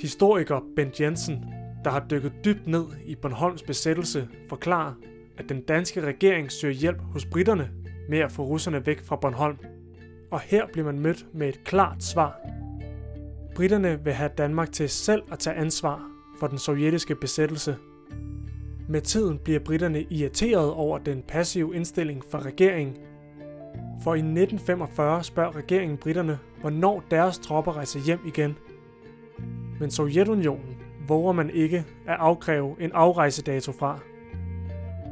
Historiker 0.00 0.60
Bent 0.76 1.00
Jensen, 1.00 1.44
der 1.84 1.90
har 1.90 2.06
dykket 2.10 2.32
dybt 2.44 2.66
ned 2.66 2.84
i 3.06 3.14
Bornholms 3.14 3.62
besættelse, 3.62 4.28
forklarer, 4.48 4.92
at 5.38 5.48
den 5.48 5.62
danske 5.62 6.00
regering 6.00 6.52
søger 6.52 6.74
hjælp 6.74 6.98
hos 7.12 7.26
britterne 7.26 7.70
med 8.08 8.18
at 8.18 8.32
få 8.32 8.44
russerne 8.44 8.86
væk 8.86 9.00
fra 9.00 9.16
Bornholm. 9.16 9.56
Og 10.30 10.40
her 10.40 10.66
bliver 10.72 10.84
man 10.84 10.98
mødt 10.98 11.26
med 11.34 11.48
et 11.48 11.64
klart 11.64 12.04
svar 12.04 12.40
Britterne 13.54 14.04
vil 14.04 14.12
have 14.12 14.30
Danmark 14.38 14.72
til 14.72 14.88
selv 14.88 15.22
at 15.32 15.38
tage 15.38 15.56
ansvar 15.56 16.10
for 16.40 16.46
den 16.46 16.58
sovjetiske 16.58 17.14
besættelse. 17.14 17.76
Med 18.88 19.00
tiden 19.00 19.38
bliver 19.38 19.60
britterne 19.60 20.02
irriteret 20.02 20.72
over 20.72 20.98
den 20.98 21.22
passive 21.28 21.76
indstilling 21.76 22.22
fra 22.30 22.38
regeringen. 22.38 22.96
For 24.02 24.14
i 24.14 24.18
1945 24.18 25.24
spørger 25.24 25.56
regeringen 25.56 25.98
britterne, 25.98 26.38
hvornår 26.60 27.04
deres 27.10 27.38
tropper 27.38 27.76
rejser 27.76 28.00
hjem 28.00 28.18
igen. 28.26 28.56
Men 29.80 29.90
Sovjetunionen 29.90 30.76
våger 31.08 31.32
man 31.32 31.50
ikke 31.50 31.84
at 32.06 32.16
afkræve 32.18 32.76
en 32.80 32.92
afrejsedato 32.92 33.72
fra. 33.72 33.98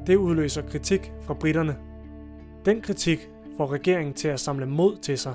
Det 0.06 0.16
udløser 0.16 0.62
kritik 0.62 1.12
fra 1.22 1.34
britterne. 1.34 1.76
Den 2.64 2.80
kritik 2.80 3.28
får 3.56 3.72
regeringen 3.72 4.14
til 4.14 4.28
at 4.28 4.40
samle 4.40 4.66
mod 4.66 4.96
til 5.02 5.18
sig, 5.18 5.34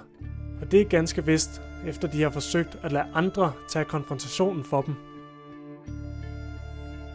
og 0.62 0.72
det 0.72 0.82
er 0.82 0.86
ganske 0.86 1.26
vist, 1.26 1.62
efter 1.86 2.08
de 2.08 2.22
har 2.22 2.30
forsøgt 2.30 2.78
at 2.84 2.92
lade 2.92 3.06
andre 3.14 3.54
tage 3.68 3.86
konfrontationen 3.86 4.64
for 4.64 4.82
dem. 4.82 4.96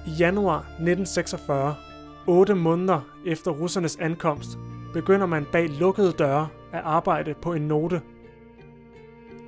I 0.06 0.10
januar 0.10 0.58
1946, 0.58 1.74
otte 2.26 2.54
måneder 2.54 3.00
efter 3.26 3.50
russernes 3.50 3.96
ankomst, 3.96 4.58
begynder 4.92 5.26
man 5.26 5.46
bag 5.52 5.68
lukkede 5.68 6.12
døre 6.12 6.48
at 6.72 6.80
arbejde 6.84 7.34
på 7.34 7.52
en 7.52 7.62
note. 7.62 8.00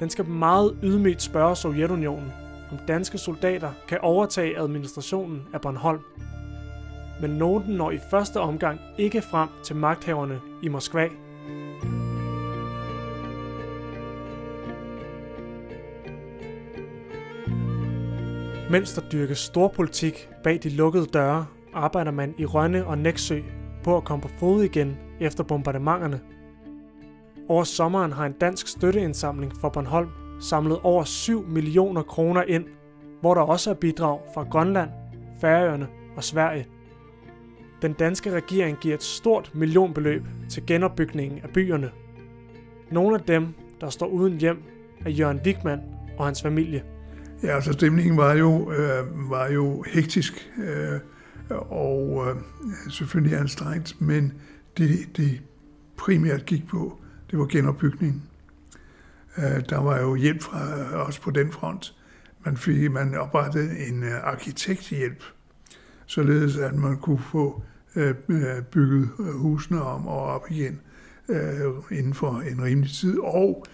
Den 0.00 0.10
skal 0.10 0.24
meget 0.24 0.78
ydmygt 0.82 1.22
spørge 1.22 1.56
Sovjetunionen, 1.56 2.32
om 2.72 2.78
danske 2.88 3.18
soldater 3.18 3.70
kan 3.88 3.98
overtage 4.02 4.58
administrationen 4.58 5.42
af 5.52 5.60
Bornholm. 5.60 6.00
Men 7.20 7.30
noten 7.30 7.74
når 7.74 7.90
i 7.90 7.98
første 8.10 8.40
omgang 8.40 8.80
ikke 8.98 9.22
frem 9.22 9.48
til 9.62 9.76
magthaverne 9.76 10.40
i 10.62 10.68
Moskva. 10.68 11.08
Mens 18.70 18.94
der 18.94 19.02
dyrkes 19.12 19.38
storpolitik 19.38 20.28
bag 20.44 20.60
de 20.62 20.68
lukkede 20.68 21.06
døre, 21.06 21.46
arbejder 21.74 22.10
man 22.10 22.34
i 22.38 22.44
Rønne 22.44 22.86
og 22.86 22.98
Næksø 22.98 23.40
på 23.82 23.96
at 23.96 24.04
komme 24.04 24.22
på 24.22 24.28
fod 24.38 24.62
igen 24.62 24.96
efter 25.20 25.44
bombardementerne. 25.44 26.20
Over 27.48 27.64
sommeren 27.64 28.12
har 28.12 28.26
en 28.26 28.32
dansk 28.32 28.68
støtteindsamling 28.68 29.52
for 29.60 29.68
Bornholm 29.68 30.08
samlet 30.40 30.78
over 30.82 31.04
7 31.04 31.46
millioner 31.48 32.02
kroner 32.02 32.42
ind, 32.42 32.64
hvor 33.20 33.34
der 33.34 33.40
også 33.40 33.70
er 33.70 33.74
bidrag 33.74 34.20
fra 34.34 34.42
Grønland, 34.42 34.90
Færøerne 35.40 35.88
og 36.16 36.24
Sverige. 36.24 36.66
Den 37.82 37.92
danske 37.92 38.30
regering 38.30 38.78
giver 38.78 38.94
et 38.94 39.02
stort 39.02 39.50
millionbeløb 39.54 40.22
til 40.50 40.66
genopbygningen 40.66 41.40
af 41.42 41.50
byerne. 41.50 41.90
Nogle 42.90 43.14
af 43.16 43.22
dem, 43.22 43.54
der 43.80 43.90
står 43.90 44.06
uden 44.06 44.40
hjem, 44.40 44.62
er 45.06 45.10
Jørgen 45.10 45.40
Wigman 45.44 45.80
og 46.18 46.24
hans 46.24 46.42
familie. 46.42 46.93
Ja, 47.44 47.54
altså 47.54 47.72
stemningen 47.72 48.16
var 48.16 48.32
jo, 48.32 48.72
øh, 48.72 49.30
var 49.30 49.48
jo 49.48 49.84
hektisk 49.86 50.50
øh, 50.58 51.00
og 51.50 52.26
øh, 52.28 52.36
selvfølgelig 52.90 53.38
anstrengt, 53.38 54.00
men 54.00 54.32
det, 54.78 55.16
det 55.16 55.42
primært 55.96 56.46
gik 56.46 56.66
på, 56.68 57.00
det 57.30 57.38
var 57.38 57.46
genopbygningen. 57.46 58.22
Øh, 59.38 59.62
der 59.68 59.78
var 59.80 60.00
jo 60.00 60.14
hjælp 60.14 60.42
fra 60.42 60.78
øh, 60.78 61.08
os 61.08 61.18
på 61.18 61.30
den 61.30 61.52
front. 61.52 61.94
Man 62.44 62.56
fik 62.56 62.90
man 62.90 63.14
oprettede 63.14 63.78
en 63.78 64.02
øh, 64.02 64.14
arkitekthjælp, 64.22 65.24
således 66.06 66.56
at 66.56 66.74
man 66.74 66.96
kunne 66.96 67.22
få 67.32 67.62
øh, 67.96 68.14
øh 68.28 68.62
bygget 68.70 69.08
øh, 69.20 69.26
husene 69.26 69.82
om 69.82 70.06
og 70.06 70.22
op 70.22 70.46
igen 70.50 70.80
inden 71.90 72.14
for 72.14 72.42
en 72.50 72.62
rimelig 72.62 72.90
tid, 72.90 73.18
og 73.18 73.66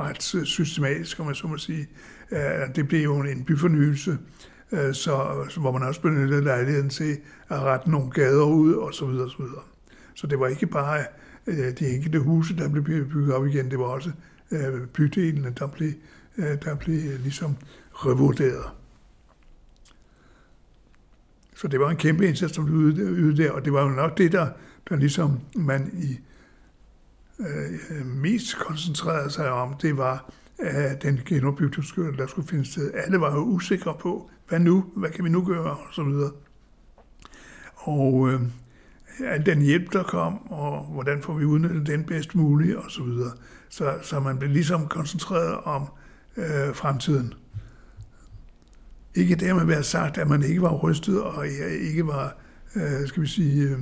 ret 0.00 0.22
systematisk, 0.46 1.20
om 1.20 1.26
man 1.26 1.34
så 1.34 1.46
må 1.46 1.56
sige. 1.56 1.88
Øh, 2.30 2.74
det 2.76 2.88
blev 2.88 3.02
jo 3.02 3.22
en 3.22 3.44
byfornyelse, 3.44 4.18
øh, 4.72 4.94
så, 4.94 5.44
hvor 5.60 5.72
man 5.72 5.82
også 5.82 6.00
benyttede 6.00 6.44
lejligheden 6.44 6.90
til 6.90 7.16
at 7.48 7.60
rette 7.60 7.90
nogle 7.90 8.10
gader 8.10 8.44
ud, 8.44 8.72
og 8.72 8.94
så 8.94 9.06
videre, 9.06 9.24
og 9.24 9.30
så 9.30 9.38
videre. 9.38 9.62
Så 10.14 10.26
det 10.26 10.40
var 10.40 10.46
ikke 10.46 10.66
bare 10.66 11.04
øh, 11.46 11.78
de 11.78 11.94
enkelte 11.94 12.18
huse, 12.18 12.56
der 12.56 12.68
blev 12.68 12.84
bygget 12.84 13.34
op 13.34 13.46
igen, 13.46 13.70
det 13.70 13.78
var 13.78 13.84
også 13.84 14.10
bydelene, 14.92 15.52
der 15.58 15.66
blev, 15.66 15.92
der 16.36 16.74
blev 16.74 17.00
ligesom 17.18 17.56
revurderet. 17.92 18.64
Så 21.54 21.68
det 21.68 21.80
var 21.80 21.90
en 21.90 21.96
kæmpe 21.96 22.28
indsats, 22.28 22.54
som 22.54 22.66
blev 22.66 22.78
ydet 22.78 23.36
der, 23.36 23.50
og 23.50 23.64
det 23.64 23.72
var 23.72 23.82
jo 23.82 23.88
nok 23.88 24.18
det, 24.18 24.32
der, 24.32 24.48
der 24.88 24.96
ligesom 24.96 25.40
man 25.54 25.90
i 26.02 26.18
øh, 27.40 28.06
mest 28.06 28.58
koncentrerede 28.58 29.30
sig 29.30 29.50
om, 29.50 29.74
det 29.82 29.96
var 29.96 30.30
øh, 30.60 31.02
den 31.02 31.20
genopbygningsskøn, 31.26 32.16
der 32.16 32.26
skulle 32.26 32.48
finde 32.48 32.64
sted. 32.64 32.90
Alle 32.94 33.20
var 33.20 33.34
jo 33.34 33.40
usikre 33.40 33.94
på, 34.00 34.30
hvad 34.48 34.60
nu, 34.60 34.84
hvad 34.96 35.10
kan 35.10 35.24
vi 35.24 35.30
nu 35.30 35.44
gøre, 35.44 35.70
og 35.70 35.88
så 35.92 36.02
videre. 36.02 36.30
Og 37.74 38.30
øh, 38.30 38.40
al 39.24 39.46
den 39.46 39.62
hjælp, 39.62 39.92
der 39.92 40.02
kom, 40.02 40.50
og 40.52 40.84
hvordan 40.84 41.22
får 41.22 41.34
vi 41.34 41.44
udnyttet 41.44 41.86
den 41.86 42.04
bedst 42.04 42.34
muligt, 42.34 42.76
og 42.76 42.90
så 42.90 43.02
videre. 43.02 43.32
Så, 43.68 43.98
så 44.02 44.20
man 44.20 44.38
blev 44.38 44.50
ligesom 44.50 44.88
koncentreret 44.88 45.54
om 45.54 45.82
øh, 46.36 46.74
fremtiden. 46.74 47.34
Ikke 49.14 49.34
dermed 49.34 49.64
være 49.64 49.82
sagt, 49.82 50.18
at 50.18 50.28
man 50.28 50.42
ikke 50.42 50.62
var 50.62 50.74
rystet, 50.74 51.22
og 51.22 51.46
ikke 51.80 52.06
var, 52.06 52.36
øh, 52.76 53.06
skal 53.06 53.22
vi 53.22 53.28
sige, 53.28 53.62
øh, 53.62 53.78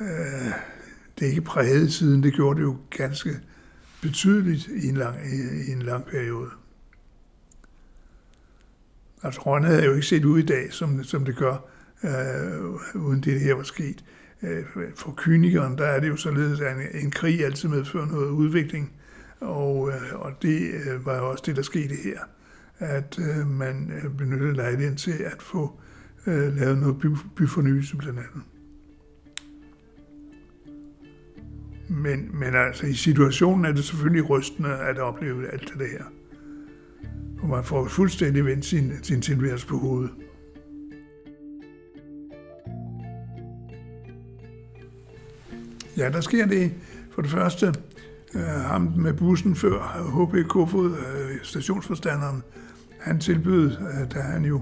øh 0.00 0.52
det 1.18 1.26
ikke 1.26 1.40
præget 1.40 1.92
siden. 1.92 2.22
Det 2.22 2.32
gjorde 2.34 2.58
det 2.58 2.64
jo 2.64 2.76
ganske 2.90 3.30
betydeligt 4.02 4.66
i 4.66 4.88
en 4.88 4.96
lang, 4.96 5.16
i, 5.26 5.70
i 5.70 5.72
en 5.72 5.82
lang 5.82 6.04
periode. 6.04 6.50
Altså 9.22 9.40
Rønne 9.40 9.66
havde 9.66 9.84
jo 9.84 9.94
ikke 9.94 10.06
set 10.06 10.24
ud 10.24 10.38
i 10.38 10.46
dag, 10.46 10.72
som, 10.72 11.04
som 11.04 11.24
det 11.24 11.36
gør, 11.36 11.56
øh, 12.04 13.00
uden 13.02 13.20
det 13.20 13.40
her 13.40 13.54
var 13.54 13.62
sket. 13.62 14.04
Øh, 14.42 14.64
for 14.96 15.14
kynikeren, 15.16 15.78
der 15.78 15.86
er 15.86 16.00
det 16.00 16.08
jo 16.08 16.16
således, 16.16 16.60
at 16.60 16.76
en, 16.76 17.04
en 17.04 17.10
krig 17.10 17.44
altid 17.44 17.68
medfører 17.68 18.06
noget 18.06 18.30
udvikling, 18.30 18.92
og, 19.40 19.90
øh, 19.90 20.20
og 20.20 20.42
det 20.42 20.70
øh, 20.74 21.06
var 21.06 21.16
jo 21.16 21.30
også 21.30 21.42
det, 21.46 21.56
der 21.56 21.62
skete 21.62 21.94
her, 21.94 22.18
at 22.78 23.18
øh, 23.18 23.46
man 23.46 23.92
øh, 23.92 24.16
benyttede 24.16 24.54
lejligheden 24.54 24.96
til 24.96 25.12
at 25.12 25.42
få 25.42 25.80
øh, 26.26 26.56
lavet 26.56 26.78
noget 26.78 26.98
by, 26.98 27.06
byfornyelse 27.36 27.96
blandt 27.96 28.18
andet. 28.18 28.42
Men, 31.88 32.30
men 32.32 32.54
altså 32.54 32.86
i 32.86 32.94
situationen 32.94 33.64
er 33.64 33.72
det 33.72 33.84
selvfølgelig 33.84 34.30
rystende 34.30 34.76
at 34.78 34.98
opleve 34.98 35.52
alt 35.52 35.72
det 35.78 35.86
her. 35.90 36.04
Og 37.42 37.48
man 37.48 37.64
får 37.64 37.88
fuldstændig 37.88 38.44
vendt 38.44 38.64
sin, 38.64 38.92
sin 39.02 39.22
tilværelse 39.22 39.66
på 39.66 39.78
hovedet. 39.78 40.10
Ja, 45.96 46.10
der 46.10 46.20
sker 46.20 46.46
det 46.46 46.72
for 47.10 47.22
det 47.22 47.30
første. 47.30 47.74
Øh, 48.34 48.42
ham 48.42 48.92
med 48.96 49.12
bussen 49.12 49.54
før, 49.54 49.78
H.P. 50.14 50.48
Kofod, 50.48 50.90
øh, 50.90 51.36
stationsforstanderen, 51.42 52.42
han 53.00 53.20
tilbød, 53.20 53.70
øh, 53.70 54.12
da 54.14 54.20
han 54.20 54.44
jo 54.44 54.60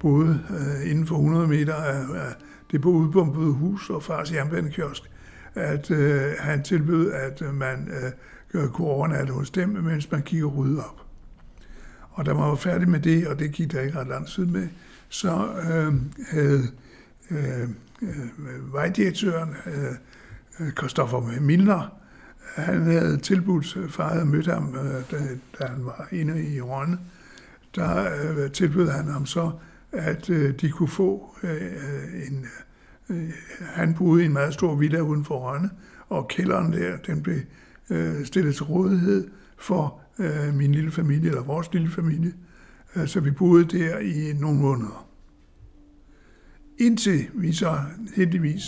boede 0.00 0.40
øh, 0.50 0.90
inden 0.90 1.06
for 1.06 1.14
100 1.14 1.46
meter 1.46 1.74
af, 1.74 1.98
af 1.98 2.34
det 2.70 2.80
på 2.80 2.88
udbumpede 2.88 3.52
hus 3.52 3.90
og 3.90 4.02
fars 4.02 4.32
jernbanekiosk, 4.32 5.02
at 5.56 5.90
øh, 5.90 6.32
han 6.38 6.62
tilbød, 6.62 7.12
at 7.12 7.42
øh, 7.42 7.54
man 7.54 7.90
øh, 8.54 8.68
kunne 8.68 8.88
overnatte 8.88 9.32
hos 9.32 9.50
dem, 9.50 9.68
mens 9.68 10.10
man 10.10 10.22
kigger 10.22 10.46
rydde 10.46 10.78
op. 10.78 11.02
Og 12.10 12.26
da 12.26 12.34
man 12.34 12.42
var 12.42 12.54
færdig 12.54 12.88
med 12.88 13.00
det, 13.00 13.28
og 13.28 13.38
det 13.38 13.52
gik 13.52 13.72
der 13.72 13.80
ikke 13.80 13.98
ret 13.98 14.06
lang 14.06 14.26
tid 14.26 14.46
med, 14.46 14.68
så 15.08 15.48
øh, 15.70 15.94
havde 16.30 16.62
øh, 17.30 17.68
øh, 18.02 18.72
vejdirektøren 18.72 19.54
øh, 19.66 20.72
Christoffer 20.78 21.40
Milner, 21.40 21.96
han 22.54 22.82
havde 22.82 23.16
tilbudt, 23.16 23.76
øh, 23.76 23.90
far 23.90 24.08
havde 24.08 24.26
mødt 24.26 24.46
ham, 24.46 24.74
øh, 24.74 25.02
da, 25.10 25.16
da 25.60 25.66
han 25.66 25.84
var 25.84 26.08
inde 26.12 26.44
i 26.44 26.60
Rønne, 26.60 26.98
der 27.74 28.10
øh, 28.22 28.50
tilbød 28.50 28.88
han 28.88 29.08
ham 29.08 29.26
så, 29.26 29.50
at 29.92 30.30
øh, 30.30 30.54
de 30.60 30.70
kunne 30.70 30.88
få 30.88 31.36
øh, 31.42 32.28
en... 32.28 32.46
Øh, 33.10 33.30
han 33.60 33.94
boede 33.94 34.22
i 34.22 34.26
en 34.26 34.32
meget 34.32 34.54
stor 34.54 34.74
villa 34.74 35.00
uden 35.00 35.24
for 35.24 35.38
Rønne, 35.38 35.70
og 36.08 36.28
kælderen 36.28 36.72
der, 36.72 36.96
den 36.96 37.22
blev 37.22 37.38
øh, 37.90 38.24
stillet 38.24 38.54
til 38.54 38.64
rådighed 38.64 39.28
for 39.58 40.00
øh, 40.18 40.54
min 40.54 40.72
lille 40.72 40.90
familie, 40.90 41.28
eller 41.28 41.42
vores 41.42 41.72
lille 41.72 41.90
familie. 41.90 42.32
Så 43.06 43.20
vi 43.20 43.30
boede 43.30 43.64
der 43.64 43.98
i 43.98 44.32
nogle 44.40 44.58
måneder. 44.58 45.08
Indtil 46.78 47.26
vi 47.34 47.52
så 47.52 47.78
heldigvis 48.16 48.62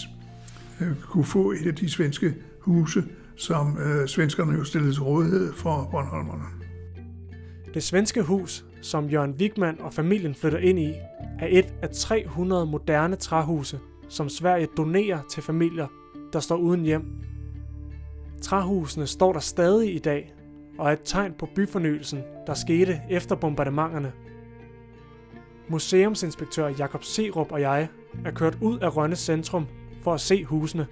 Øh, 0.80 0.96
kunne 1.00 1.24
få 1.24 1.52
et 1.52 1.66
af 1.66 1.74
de 1.74 1.90
svenske 1.90 2.34
huse, 2.60 3.04
som 3.36 3.78
øh, 3.78 4.08
svenskerne 4.08 4.52
jo 4.52 4.64
stillede 4.64 4.92
til 4.92 5.02
rådighed 5.02 5.52
for 5.52 5.88
Bornholmerne. 5.90 6.44
Det 7.74 7.82
svenske 7.82 8.22
hus, 8.22 8.64
som 8.82 9.06
Jørgen 9.06 9.34
Wigman 9.40 9.80
og 9.80 9.94
familien 9.94 10.34
flytter 10.34 10.58
ind 10.58 10.78
i, 10.78 10.92
er 11.38 11.46
et 11.50 11.74
af 11.82 11.90
300 11.90 12.66
moderne 12.66 13.16
træhuse, 13.16 13.78
som 14.08 14.28
Sverige 14.28 14.68
donerer 14.76 15.18
til 15.30 15.42
familier, 15.42 15.86
der 16.32 16.40
står 16.40 16.56
uden 16.56 16.82
hjem. 16.82 17.04
Træhusene 18.42 19.06
står 19.06 19.32
der 19.32 19.40
stadig 19.40 19.94
i 19.94 19.98
dag, 19.98 20.34
og 20.78 20.88
er 20.88 20.92
et 20.92 21.00
tegn 21.04 21.34
på 21.38 21.48
byfornyelsen, 21.54 22.22
der 22.46 22.54
skete 22.54 23.00
efter 23.10 23.36
bombardementerne. 23.36 24.12
Museumsinspektør 25.68 26.68
Jakob 26.68 27.04
Serup 27.04 27.52
og 27.52 27.60
jeg 27.60 27.88
er 28.24 28.30
kørt 28.30 28.58
ud 28.60 28.78
af 28.78 28.96
Rønne 28.96 29.16
centrum 29.16 29.66
for 30.02 30.14
at 30.14 30.20
se 30.20 30.44
husene. 30.44 30.86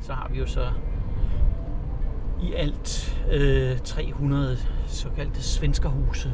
Så 0.00 0.12
har 0.12 0.28
vi 0.28 0.38
jo 0.38 0.46
så 0.46 0.66
i 2.42 2.52
alt 2.52 3.18
øh, 3.32 3.78
300 3.78 4.58
såkaldte 4.86 5.42
svenskerhuse, 5.42 6.32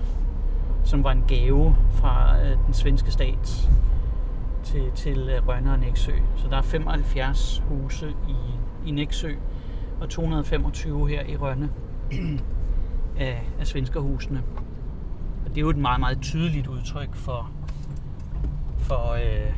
som 0.84 1.04
var 1.04 1.12
en 1.12 1.24
gave 1.28 1.76
fra 1.92 2.42
øh, 2.42 2.56
den 2.66 2.74
svenske 2.74 3.10
stat 3.10 3.70
til, 4.64 4.90
til 4.94 5.18
øh, 5.18 5.48
Rønne 5.48 5.72
og 5.72 5.78
Næksø. 5.78 6.12
Så 6.36 6.48
der 6.48 6.56
er 6.56 6.62
75 6.62 7.62
huse 7.68 8.14
i, 8.28 8.34
i 8.88 8.90
Næksø 8.90 9.34
og 10.00 10.08
225 10.08 11.08
her 11.08 11.26
i 11.26 11.36
Rønne 11.36 11.70
af, 13.18 13.42
af 13.60 13.66
svenskerhusene. 13.66 14.42
Og 15.44 15.50
det 15.50 15.56
er 15.56 15.60
jo 15.60 15.70
et 15.70 15.76
meget, 15.76 16.00
meget 16.00 16.20
tydeligt 16.20 16.66
udtryk 16.66 17.14
for, 17.14 17.50
for, 18.78 19.12
øh, 19.12 19.52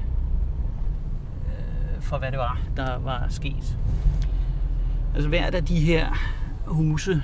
øh, 1.47 2.01
for 2.01 2.19
hvad 2.19 2.31
det 2.31 2.39
var, 2.39 2.61
der 2.77 2.99
var 2.99 3.27
sket. 3.29 3.79
Altså 5.15 5.29
hvert 5.29 5.55
af 5.55 5.65
de 5.65 5.81
her 5.81 6.07
huse 6.67 7.23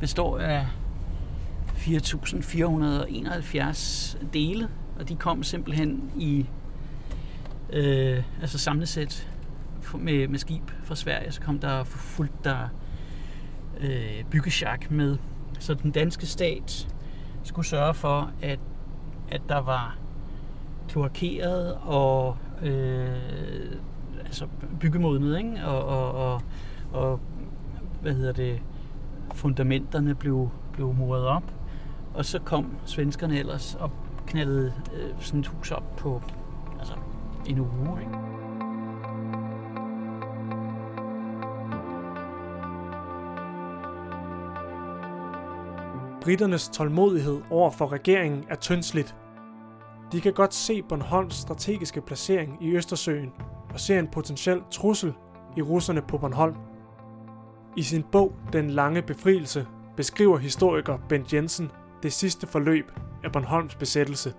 består 0.00 0.38
af 0.38 0.66
4.471 1.76 4.16
dele, 4.32 4.68
og 4.98 5.08
de 5.08 5.16
kom 5.16 5.42
simpelthen 5.42 6.10
i 6.16 6.46
øh, 7.72 8.22
altså 8.40 8.58
samlet 8.58 8.88
set 8.88 9.30
med, 9.98 10.28
med 10.28 10.38
skib 10.38 10.70
fra 10.84 10.94
Sverige, 10.94 11.32
så 11.32 11.40
kom 11.40 11.58
der 11.58 11.84
fuldt 11.84 12.44
der 12.44 12.68
øh, 13.80 14.24
byggesjak 14.30 14.90
med. 14.90 15.16
Så 15.58 15.74
den 15.74 15.90
danske 15.90 16.26
stat 16.26 16.88
skulle 17.42 17.66
sørge 17.66 17.94
for, 17.94 18.30
at, 18.42 18.58
at 19.30 19.40
der 19.48 19.58
var 19.58 19.98
kloakeret 20.88 21.74
og 21.82 22.36
øh, 22.62 23.08
altså 24.24 24.46
byggemodnet, 24.80 25.38
ikke? 25.38 25.66
Og, 25.66 25.84
og, 25.84 26.12
og, 26.12 26.42
og 26.92 27.20
hvad 28.02 28.14
hedder 28.14 28.32
det, 28.32 28.62
fundamenterne 29.34 30.14
blev, 30.14 30.50
blev 30.72 30.94
muret 30.94 31.24
op. 31.24 31.52
Og 32.14 32.24
så 32.24 32.38
kom 32.38 32.76
svenskerne 32.84 33.38
ellers 33.38 33.74
og 33.74 33.90
knaldede 34.26 34.72
øh, 34.94 35.10
sådan 35.20 35.40
et 35.40 35.46
hus 35.46 35.70
op 35.70 35.96
på 35.96 36.22
en 37.48 37.58
uge. 37.58 38.00
Ikke? 38.00 38.26
Britternes 46.20 46.68
tålmodighed 46.68 47.40
over 47.50 47.70
for 47.70 47.92
regeringen 47.92 48.44
er 48.48 48.54
tyndsligt. 48.54 49.16
De 50.12 50.20
kan 50.20 50.32
godt 50.32 50.54
se 50.54 50.82
Bornholms 50.82 51.34
strategiske 51.34 52.00
placering 52.00 52.58
i 52.60 52.76
Østersøen 52.76 53.32
og 53.72 53.80
ser 53.80 53.98
en 53.98 54.08
potentiel 54.08 54.62
trussel 54.70 55.14
i 55.56 55.62
russerne 55.62 56.02
på 56.02 56.18
Bornholm. 56.18 56.54
I 57.76 57.82
sin 57.82 58.02
bog 58.12 58.32
Den 58.52 58.70
lange 58.70 59.02
befrielse 59.02 59.66
beskriver 59.96 60.38
historiker 60.38 60.98
Bent 61.08 61.32
Jensen 61.32 61.70
det 62.02 62.12
sidste 62.12 62.46
forløb 62.46 62.92
af 63.24 63.32
Bornholms 63.32 63.74
besættelse. 63.74 64.34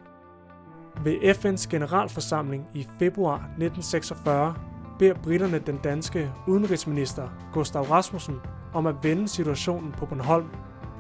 Ved 1.04 1.36
FN's 1.36 1.70
generalforsamling 1.70 2.66
i 2.74 2.88
februar 3.00 3.36
1946 3.36 4.56
beder 5.00 5.14
britterne 5.14 5.60
den 5.60 5.78
danske 5.84 6.32
udenrigsminister 6.48 7.28
Gustav 7.54 7.82
Rasmussen 7.82 8.36
om 8.74 8.86
at 8.86 8.96
vende 9.04 9.28
situationen 9.28 9.92
på 9.92 10.06
Bornholm 10.06 10.48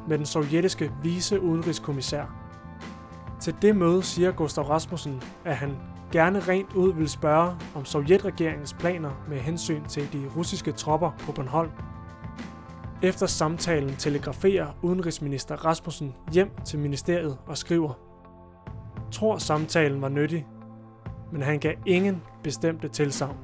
med 0.08 0.18
den 0.18 0.26
sovjetiske 0.26 0.92
vice 1.04 1.42
udenrigskommissær. 1.42 2.24
Til 3.42 3.56
det 3.62 3.76
møde 3.76 4.04
siger 4.04 4.32
Gustav 4.32 4.64
Rasmussen, 4.64 5.22
at 5.46 5.56
han 5.56 5.78
gerne 6.12 6.40
rent 6.40 6.74
ud 6.74 6.94
vil 6.94 7.10
spørge 7.10 7.56
om 7.76 7.86
sovjetregeringens 7.86 8.74
planer 8.74 9.12
med 9.30 9.38
hensyn 9.38 9.86
til 9.86 10.14
de 10.14 10.30
russiske 10.36 10.72
tropper 10.72 11.12
på 11.20 11.32
Bornholm. 11.32 11.72
Efter 13.02 13.26
samtalen 13.26 13.96
telegraferer 13.96 14.68
udenrigsminister 14.82 15.56
Rasmussen 15.56 16.16
hjem 16.34 16.50
til 16.66 16.80
ministeriet 16.80 17.38
og 17.48 17.58
skriver, 17.58 18.07
tror 19.12 19.38
samtalen 19.38 20.02
var 20.02 20.10
nyttig, 20.10 20.48
men 21.32 21.42
han 21.42 21.60
gav 21.60 21.74
ingen 21.86 22.22
bestemte 22.44 22.88
tilsavn. 22.88 23.38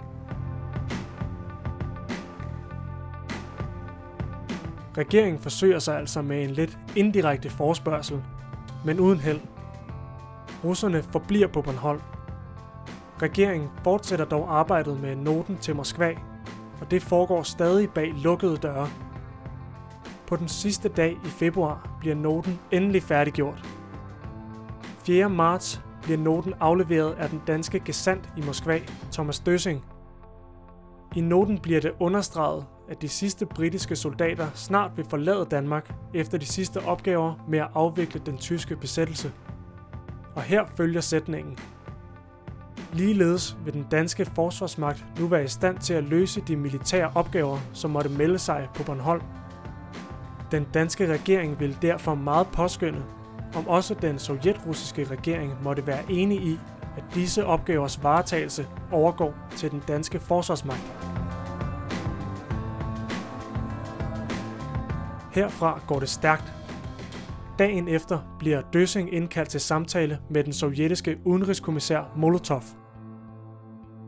Regeringen 4.98 5.42
forsøger 5.42 5.80
sig 5.80 5.98
altså 5.98 6.22
med 6.22 6.44
en 6.44 6.50
lidt 6.50 6.78
indirekte 6.96 7.50
forspørgsel, 7.50 8.24
men 8.86 9.00
uden 9.00 9.20
held. 9.20 9.40
Russerne 10.64 11.04
forbliver 11.04 11.48
på 11.48 11.62
Bornholm. 11.62 12.02
Regeringen 13.22 13.70
fortsætter 13.84 14.26
dog 14.26 14.58
arbejdet 14.60 15.02
med 15.02 15.16
noten 15.16 15.58
til 15.58 15.76
Moskva, 15.76 16.16
og 16.82 16.92
det 16.92 17.02
foregår 17.02 17.44
stadig 17.44 17.90
bag 17.90 18.14
lukkede 18.14 18.58
døre. 18.58 18.90
På 20.28 20.36
den 20.36 20.48
sidste 20.48 20.90
dag 20.90 21.12
i 21.12 21.30
februar 21.30 21.98
bliver 22.00 22.16
noten 22.16 22.60
endelig 22.72 23.04
færdiggjort. 23.04 23.73
4. 25.06 25.30
marts 25.30 25.82
bliver 26.04 26.18
noten 26.18 26.54
afleveret 26.60 27.14
af 27.14 27.30
den 27.30 27.42
danske 27.48 27.80
gesandt 27.80 28.30
i 28.38 28.42
Moskva, 28.42 28.80
Thomas 29.12 29.40
Døssing. 29.40 29.86
I 31.16 31.22
noten 31.22 31.60
bliver 31.60 31.82
det 31.82 31.92
understreget, 32.00 32.66
at 32.90 33.02
de 33.02 33.10
sidste 33.10 33.46
britiske 33.46 33.96
soldater 33.96 34.48
snart 34.54 34.92
vil 34.98 35.06
forlade 35.10 35.48
Danmark 35.52 35.94
efter 36.14 36.38
de 36.38 36.46
sidste 36.46 36.86
opgaver 36.86 37.34
med 37.48 37.60
at 37.60 37.68
afvikle 37.74 38.22
den 38.26 38.38
tyske 38.38 38.76
besættelse. 38.76 39.32
Og 40.36 40.42
her 40.42 40.66
følger 40.78 41.02
sætningen. 41.02 41.58
Ligeledes 42.94 43.58
vil 43.66 43.74
den 43.74 43.86
danske 43.92 44.26
forsvarsmagt 44.26 45.06
nu 45.20 45.28
være 45.28 45.44
i 45.44 45.48
stand 45.48 45.78
til 45.78 45.94
at 45.94 46.04
løse 46.04 46.42
de 46.42 46.56
militære 46.56 47.12
opgaver, 47.16 47.58
som 47.74 47.92
måtte 47.92 48.10
melde 48.10 48.40
sig 48.40 48.70
på 48.76 48.84
Bornholm. 48.84 49.24
Den 50.52 50.68
danske 50.74 51.14
regering 51.14 51.60
vil 51.60 51.78
derfor 51.82 52.16
meget 52.16 52.48
påskynde, 52.48 53.04
om 53.56 53.68
også 53.68 53.94
den 53.94 54.20
sovjetrussiske 54.20 55.04
regering 55.04 55.54
måtte 55.64 55.88
være 55.88 56.12
enig 56.12 56.38
i, 56.42 56.60
at 56.98 57.04
disse 57.14 57.46
opgavers 57.46 58.04
varetagelse 58.04 58.68
overgår 58.92 59.34
til 59.56 59.72
den 59.72 59.84
danske 59.88 60.20
forsvarsmagt. 60.20 60.94
Herfra 65.32 65.80
går 65.88 66.00
det 66.00 66.10
stærkt. 66.10 66.54
Dagen 67.60 67.88
efter 67.88 68.20
bliver 68.40 68.62
Døsing 68.62 69.14
indkaldt 69.14 69.50
til 69.50 69.62
samtale 69.62 70.20
med 70.30 70.44
den 70.44 70.54
sovjetiske 70.54 71.18
udenrigskommissær 71.26 72.12
Molotov. 72.16 72.64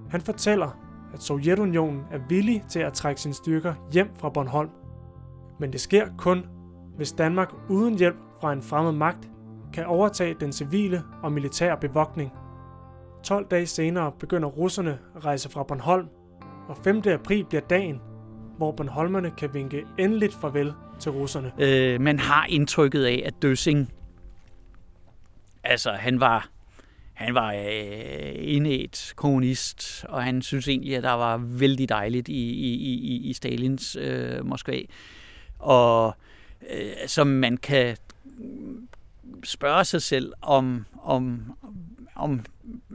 Han 0.09 0.21
fortæller, 0.21 0.77
at 1.13 1.23
Sovjetunionen 1.23 2.03
er 2.11 2.19
villig 2.29 2.63
til 2.69 2.79
at 2.79 2.93
trække 2.93 3.21
sine 3.21 3.33
styrker 3.33 3.73
hjem 3.91 4.09
fra 4.19 4.29
Bornholm. 4.29 4.69
Men 5.59 5.71
det 5.73 5.81
sker 5.81 6.07
kun, 6.17 6.45
hvis 6.97 7.11
Danmark 7.11 7.51
uden 7.69 7.97
hjælp 7.97 8.15
fra 8.41 8.53
en 8.53 8.61
fremmed 8.61 8.91
magt 8.91 9.29
kan 9.75 9.85
overtage 9.85 10.35
den 10.39 10.53
civile 10.53 11.03
og 11.23 11.31
militære 11.31 11.77
bevogtning. 11.81 12.31
12 13.23 13.47
dage 13.51 13.67
senere 13.67 14.11
begynder 14.19 14.49
russerne 14.49 14.99
at 15.15 15.25
rejse 15.25 15.49
fra 15.49 15.63
Bornholm, 15.63 16.07
og 16.67 16.77
5. 16.83 17.01
april 17.07 17.45
bliver 17.45 17.61
dagen, 17.61 18.01
hvor 18.57 18.71
Bornholmerne 18.71 19.31
kan 19.37 19.53
vinke 19.53 19.83
endeligt 19.99 20.33
farvel 20.33 20.73
til 20.99 21.11
russerne. 21.11 21.51
Øh, 21.59 22.01
man 22.01 22.19
har 22.19 22.45
indtrykket 22.49 23.05
af, 23.05 23.23
at 23.25 23.33
Døsing, 23.41 23.93
altså 25.63 25.91
han 25.91 26.19
var, 26.19 26.49
han 27.13 27.33
var 27.33 27.53
øh, 27.53 28.33
indet 28.35 29.13
kommunist, 29.15 30.05
og 30.09 30.23
han 30.23 30.41
synes 30.41 30.67
egentlig, 30.67 30.95
at 30.95 31.03
der 31.03 31.11
var 31.11 31.37
vældig 31.37 31.89
dejligt 31.89 32.27
i, 32.27 32.49
i, 32.49 32.73
i, 32.93 33.29
i 33.29 33.33
Stalins 33.33 33.95
øh, 33.95 34.45
Moskva. 34.45 34.77
Og 35.59 36.15
øh, 36.73 37.07
som 37.07 37.27
man 37.27 37.57
kan 37.57 37.97
spørge 39.43 39.85
sig 39.85 40.01
selv, 40.01 40.33
om, 40.41 40.85
om, 41.03 41.53
om 42.15 42.45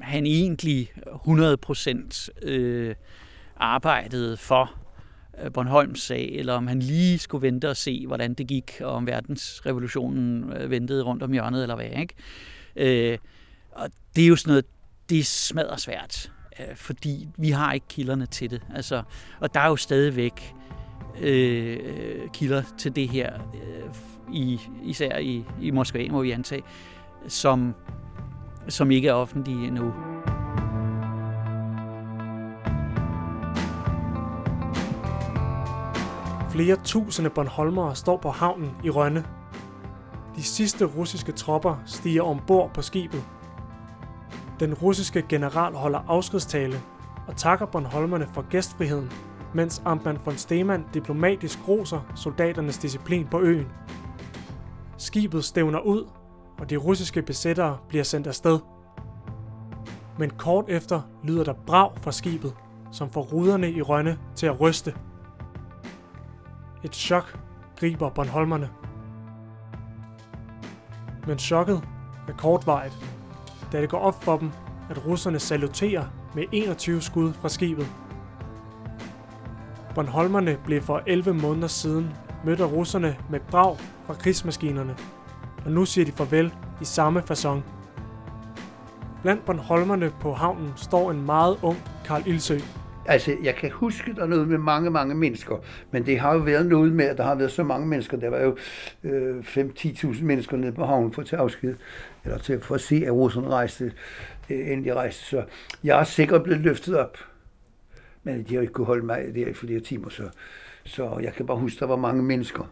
han 0.01 0.27
egentlig 0.27 0.93
100% 1.07 2.29
øh, 2.43 2.95
arbejdede 3.57 4.37
for 4.37 4.75
øh, 5.43 5.53
Bornholms 5.53 6.03
sag, 6.03 6.29
eller 6.33 6.55
om 6.55 6.67
han 6.67 6.81
lige 6.81 7.19
skulle 7.19 7.43
vente 7.43 7.69
og 7.69 7.77
se, 7.77 8.07
hvordan 8.07 8.35
det 8.35 8.47
gik, 8.47 8.81
og 8.81 8.93
om 8.93 9.07
verdensrevolutionen 9.07 10.53
øh, 10.53 10.71
ventede 10.71 11.03
rundt 11.03 11.23
om 11.23 11.33
hjørnet, 11.33 11.63
eller 11.63 11.75
hvad, 11.75 11.91
ikke? 12.01 12.15
Øh, 12.77 13.19
og 13.73 13.91
det 14.17 14.25
er 14.25 14.29
jo 14.29 14.37
sådan 14.37 14.51
noget, 14.51 14.65
det 15.11 15.19
er 15.19 15.77
svært, 15.77 16.33
øh, 16.61 16.77
fordi 16.77 17.29
vi 17.37 17.51
har 17.51 17.73
ikke 17.73 17.89
kilderne 17.89 18.27
til 18.27 18.51
det. 18.51 18.63
Altså, 18.75 19.03
og 19.41 19.55
der 19.55 19.61
er 19.61 19.69
jo 19.69 19.77
stadigvæk 19.77 20.55
øh, 21.21 21.79
øh 21.83 22.29
kilder 22.33 22.63
til 22.79 22.97
det 22.97 23.09
her, 23.09 23.35
øh, 23.35 23.95
i, 24.33 24.61
især 24.83 25.19
i, 25.19 25.45
i 25.61 25.71
Moskva, 25.71 26.07
må 26.11 26.23
vi 26.23 26.31
antage, 26.31 26.63
som, 27.27 27.75
som 28.69 28.91
ikke 28.91 29.09
er 29.09 29.13
offentlige 29.13 29.67
endnu. 29.67 29.93
Flere 36.51 36.77
tusinde 36.85 37.31
Bornholmere 37.31 37.97
står 37.97 38.17
på 38.17 38.31
havnen 38.31 38.71
i 38.85 38.91
Rønne. 38.91 39.25
De 40.37 40.43
sidste 40.43 40.85
russiske 40.85 41.33
tropper 41.33 41.83
stiger 41.87 42.23
ombord 42.23 42.71
på 42.75 42.83
skibet. 42.83 43.25
Den 44.61 44.75
russiske 44.75 45.25
general 45.29 45.75
holder 45.75 46.01
afskedstale 46.09 46.81
og 47.29 47.37
takker 47.37 47.67
Bornholmerne 47.67 48.29
for 48.35 48.43
gæstfriheden, 48.51 49.13
mens 49.55 49.83
Amtmann 49.85 50.19
von 50.25 50.37
Stemann 50.37 50.85
diplomatisk 50.95 51.59
roser 51.69 52.01
soldaternes 52.15 52.79
disciplin 52.79 53.27
på 53.27 53.41
øen. 53.41 53.67
Skibet 55.01 55.45
stævner 55.45 55.81
ud, 55.81 56.09
og 56.59 56.71
de 56.71 56.77
russiske 56.77 57.23
besættere 57.23 57.79
bliver 57.89 58.05
sendt 58.05 58.27
afsted. 58.27 58.59
Men 60.19 60.31
kort 60.31 60.65
efter 60.69 61.01
lyder 61.25 61.45
der 61.45 61.53
brag 61.53 61.91
fra 61.97 62.13
skibet, 62.13 62.55
som 62.93 63.11
får 63.11 63.23
ruderne 63.23 63.71
i 63.71 63.83
Rønne 63.83 64.19
til 64.35 64.47
at 64.47 64.61
ryste. 64.61 64.95
Et 66.85 66.95
chok 66.95 67.39
griber 67.77 68.11
Bornholmerne. 68.11 68.71
Men 71.27 71.39
chokket 71.39 71.83
er 72.29 72.33
kortvarigt, 72.33 72.95
da 73.73 73.81
det 73.81 73.91
går 73.91 73.99
op 73.99 74.23
for 74.23 74.37
dem, 74.37 74.51
at 74.91 75.07
russerne 75.07 75.39
saluterer 75.39 76.05
med 76.35 76.45
21 76.53 77.01
skud 77.01 77.33
fra 77.33 77.49
skibet. 77.49 77.87
Bornholmerne 79.95 80.59
blev 80.65 80.83
for 80.83 81.03
11 81.07 81.35
måneder 81.35 81.69
siden 81.69 82.11
mødte 82.45 82.65
russerne 82.65 83.17
med 83.31 83.41
brag 83.51 83.77
fra 84.07 84.15
krigsmaskinerne, 84.15 84.97
og 85.65 85.71
nu 85.73 85.85
siger 85.85 86.05
de 86.05 86.13
farvel 86.13 86.53
i 86.81 86.85
samme 86.85 87.23
façon. 87.31 87.61
Blandt 89.23 89.45
Bornholmerne 89.45 90.13
på 90.21 90.33
havnen 90.33 90.73
står 90.77 91.11
en 91.11 91.27
meget 91.27 91.57
ung 91.63 91.79
Karl 92.05 92.23
Ilsø. 92.27 92.59
Altså, 93.07 93.37
jeg 93.43 93.55
kan 93.55 93.71
huske, 93.71 94.15
der 94.15 94.23
er 94.23 94.27
noget 94.27 94.49
med 94.49 94.59
mange, 94.59 94.91
mange 94.91 95.15
mennesker, 95.15 95.57
men 95.91 96.07
det 96.07 96.19
har 96.19 96.35
jo 96.35 96.39
været 96.39 96.67
noget 96.67 96.93
med, 96.93 97.05
at 97.05 97.19
der 97.19 97.25
har 97.25 97.35
været 97.35 97.53
så 97.53 97.63
mange 97.63 97.87
mennesker. 97.87 98.17
Der 98.17 98.31
var 98.31 98.41
jo 98.41 98.57
øh, 99.05 99.39
5-10.000 99.39 100.25
mennesker 100.25 100.57
nede 100.57 100.73
på 100.73 100.85
havnen 100.85 101.13
for 101.13 101.23
at 101.23 101.29
tage 101.29 101.41
afsked, 101.41 101.75
eller 102.25 102.39
til, 102.39 102.61
for 102.61 102.75
at 102.75 102.81
se, 102.81 103.03
at 103.07 103.13
russerne 103.13 103.49
rejste, 103.49 103.93
øh, 104.51 104.59
inden 104.59 104.85
de 104.85 104.95
rejste. 104.95 105.25
Så 105.25 105.45
jeg 105.85 106.01
er 106.01 106.05
sikkert 106.05 106.43
blevet 106.43 106.61
løftet 106.61 106.99
op, 106.99 107.19
men 108.23 108.43
de 108.43 108.55
har 108.55 108.61
ikke 108.61 108.73
kunne 108.73 108.87
holde 108.87 109.07
mig 109.07 109.25
der 109.35 109.47
i 109.47 109.55
flere 109.55 109.81
timer, 109.81 110.09
så, 110.09 110.23
så 110.85 111.19
jeg 111.23 111.33
kan 111.33 111.47
bare 111.47 111.59
huske, 111.59 111.81
der 111.81 111.87
var 111.87 111.97
mange 111.97 112.23
mennesker. 112.23 112.65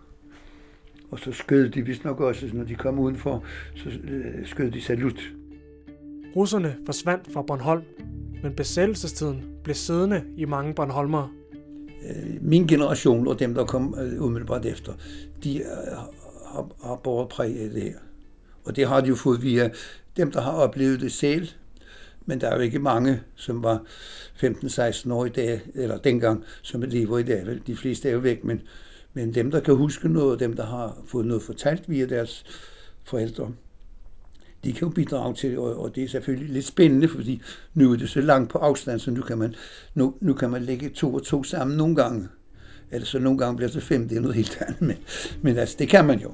Og 1.10 1.18
så 1.18 1.32
skød 1.32 1.68
de 1.68 1.82
vist 1.82 2.04
nok 2.04 2.20
også, 2.20 2.50
når 2.52 2.64
de 2.64 2.74
kom 2.74 2.98
udenfor, 2.98 3.44
så 3.74 3.88
øh, 3.88 4.46
skød 4.46 4.70
de 4.70 4.82
salut. 4.82 5.32
Russerne 6.36 6.76
forsvandt 6.86 7.32
fra 7.32 7.42
Bornholm, 7.42 7.82
men 8.42 8.54
besættelsestiden 8.54 9.44
blev 9.64 9.74
siddende 9.74 10.22
i 10.36 10.44
mange 10.44 10.74
Bornholmere. 10.74 11.28
Øh, 12.08 12.42
min 12.42 12.66
generation 12.66 13.28
og 13.28 13.38
dem, 13.38 13.54
der 13.54 13.64
kom 13.64 13.94
øh, 13.98 14.22
umiddelbart 14.22 14.66
efter, 14.66 14.92
de 15.44 15.62
har, 16.52 16.66
har 16.84 16.96
båret 17.04 17.28
præg 17.28 17.60
af 17.60 17.70
det 17.70 17.82
her. 17.82 17.98
Og 18.64 18.76
det 18.76 18.88
har 18.88 19.00
de 19.00 19.08
jo 19.08 19.14
fået 19.14 19.42
via 19.42 19.70
dem, 20.16 20.32
der 20.32 20.40
har 20.40 20.52
oplevet 20.52 21.00
det 21.00 21.12
selv, 21.12 21.48
men 22.28 22.40
der 22.40 22.48
er 22.48 22.54
jo 22.54 22.60
ikke 22.60 22.78
mange, 22.78 23.20
som 23.34 23.62
var 23.62 23.82
15-16 24.36 25.12
år 25.12 25.24
i 25.24 25.28
dag, 25.28 25.60
eller 25.74 25.98
dengang, 25.98 26.44
som 26.62 26.82
lever 26.82 27.18
i 27.18 27.22
dag. 27.22 27.46
Vel? 27.46 27.62
De 27.66 27.76
fleste 27.76 28.08
er 28.08 28.12
jo 28.12 28.18
væk, 28.18 28.44
men, 28.44 28.60
men 29.14 29.34
dem, 29.34 29.50
der 29.50 29.60
kan 29.60 29.74
huske 29.74 30.08
noget, 30.08 30.40
dem, 30.40 30.56
der 30.56 30.66
har 30.66 30.98
fået 31.06 31.26
noget 31.26 31.42
fortalt 31.42 31.90
via 31.90 32.06
deres 32.06 32.44
forældre, 33.04 33.52
de 34.64 34.72
kan 34.72 34.88
jo 34.88 34.94
bidrage 34.94 35.34
til, 35.34 35.58
og, 35.58 35.82
og 35.82 35.94
det 35.94 36.04
er 36.04 36.08
selvfølgelig 36.08 36.52
lidt 36.52 36.64
spændende, 36.64 37.08
fordi 37.08 37.42
nu 37.74 37.92
er 37.92 37.96
det 37.96 38.08
så 38.08 38.20
langt 38.20 38.50
på 38.50 38.58
afstand, 38.58 38.98
så 38.98 39.10
nu 39.10 39.20
kan 39.20 39.38
man, 39.38 39.54
nu, 39.94 40.14
nu 40.20 40.34
kan 40.34 40.50
man 40.50 40.62
lægge 40.62 40.88
to 40.88 41.14
og 41.14 41.22
to 41.22 41.42
sammen 41.42 41.76
nogle 41.76 41.96
gange. 41.96 42.28
Eller 42.90 43.06
så 43.06 43.18
nogle 43.18 43.38
gange 43.38 43.56
bliver 43.56 43.70
det 43.70 43.82
fem, 43.82 44.08
det 44.08 44.16
er 44.16 44.20
noget 44.20 44.36
helt 44.36 44.58
andet, 44.60 44.80
men, 44.80 44.96
men 45.42 45.58
altså, 45.58 45.76
det 45.78 45.88
kan 45.88 46.04
man 46.04 46.18
jo. 46.18 46.32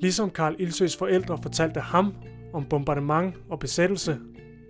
Ligesom 0.00 0.30
Karl 0.30 0.56
Ilsøs 0.58 0.96
forældre 0.96 1.38
fortalte 1.42 1.80
ham 1.80 2.14
om 2.52 2.64
bombardement 2.64 3.34
og 3.50 3.58
besættelse, 3.58 4.18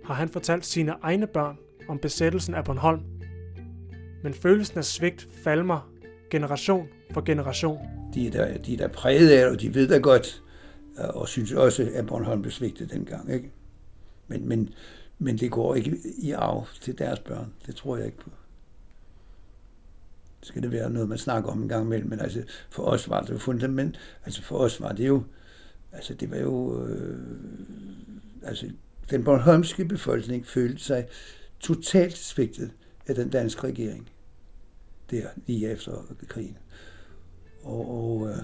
har 0.05 0.13
han 0.13 0.29
fortalt 0.29 0.65
sine 0.65 0.93
egne 1.01 1.27
børn 1.27 1.57
om 1.87 1.99
besættelsen 1.99 2.55
af 2.55 2.65
Bornholm. 2.65 3.01
Men 4.23 4.33
følelsen 4.33 4.77
af 4.77 4.85
svigt 4.85 5.27
falmer 5.43 5.91
generation 6.29 6.87
for 7.11 7.21
generation. 7.21 7.79
De 8.13 8.27
er 8.27 8.31
der, 8.31 8.57
de 8.57 8.73
er 8.73 8.77
der 8.77 8.87
præget 8.87 9.29
af 9.29 9.49
og 9.49 9.61
de 9.61 9.75
ved 9.75 9.87
da 9.87 9.97
godt, 9.97 10.43
øh, 10.99 11.09
og 11.09 11.27
synes 11.27 11.51
også, 11.51 11.91
at 11.93 12.07
Bornholm 12.07 12.41
blev 12.41 12.51
svigtet 12.51 12.91
dengang. 12.91 13.33
Ikke? 13.33 13.51
Men, 14.27 14.47
men, 14.47 14.73
men 15.19 15.37
det 15.37 15.51
går 15.51 15.75
ikke 15.75 15.97
i 16.17 16.31
arv 16.31 16.67
til 16.81 16.97
deres 16.97 17.19
børn. 17.19 17.53
Det 17.65 17.75
tror 17.75 17.97
jeg 17.97 18.05
ikke 18.05 18.17
på. 18.17 18.29
Skal 20.43 20.61
det 20.61 20.71
være 20.71 20.89
noget, 20.89 21.09
man 21.09 21.17
snakker 21.17 21.49
om 21.49 21.61
en 21.61 21.69
gang 21.69 21.85
imellem, 21.85 22.09
men 22.09 22.19
altså, 22.19 22.43
for 22.69 22.83
os 22.83 23.09
var 23.09 23.21
det 23.21 23.33
jo 23.33 23.37
fundament. 23.37 23.99
Altså 24.25 24.41
for 24.41 24.57
os 24.57 24.81
var 24.81 24.91
det 24.91 25.07
jo, 25.07 25.23
altså 25.91 26.13
det 26.13 26.31
var 26.31 26.37
jo, 26.37 26.85
øh, 26.85 27.19
altså 28.43 28.71
den 29.11 29.23
bornholmske 29.23 29.85
befolkning 29.85 30.47
følte 30.47 30.83
sig 30.83 31.07
totalt 31.59 32.17
svigtet 32.17 32.71
af 33.07 33.15
den 33.15 33.29
danske 33.29 33.67
regering. 33.67 34.09
Der, 35.11 35.27
lige 35.47 35.71
efter 35.71 35.91
krigen. 36.27 36.57
Og, 37.63 37.89
og 37.91 38.29
øh, 38.29 38.35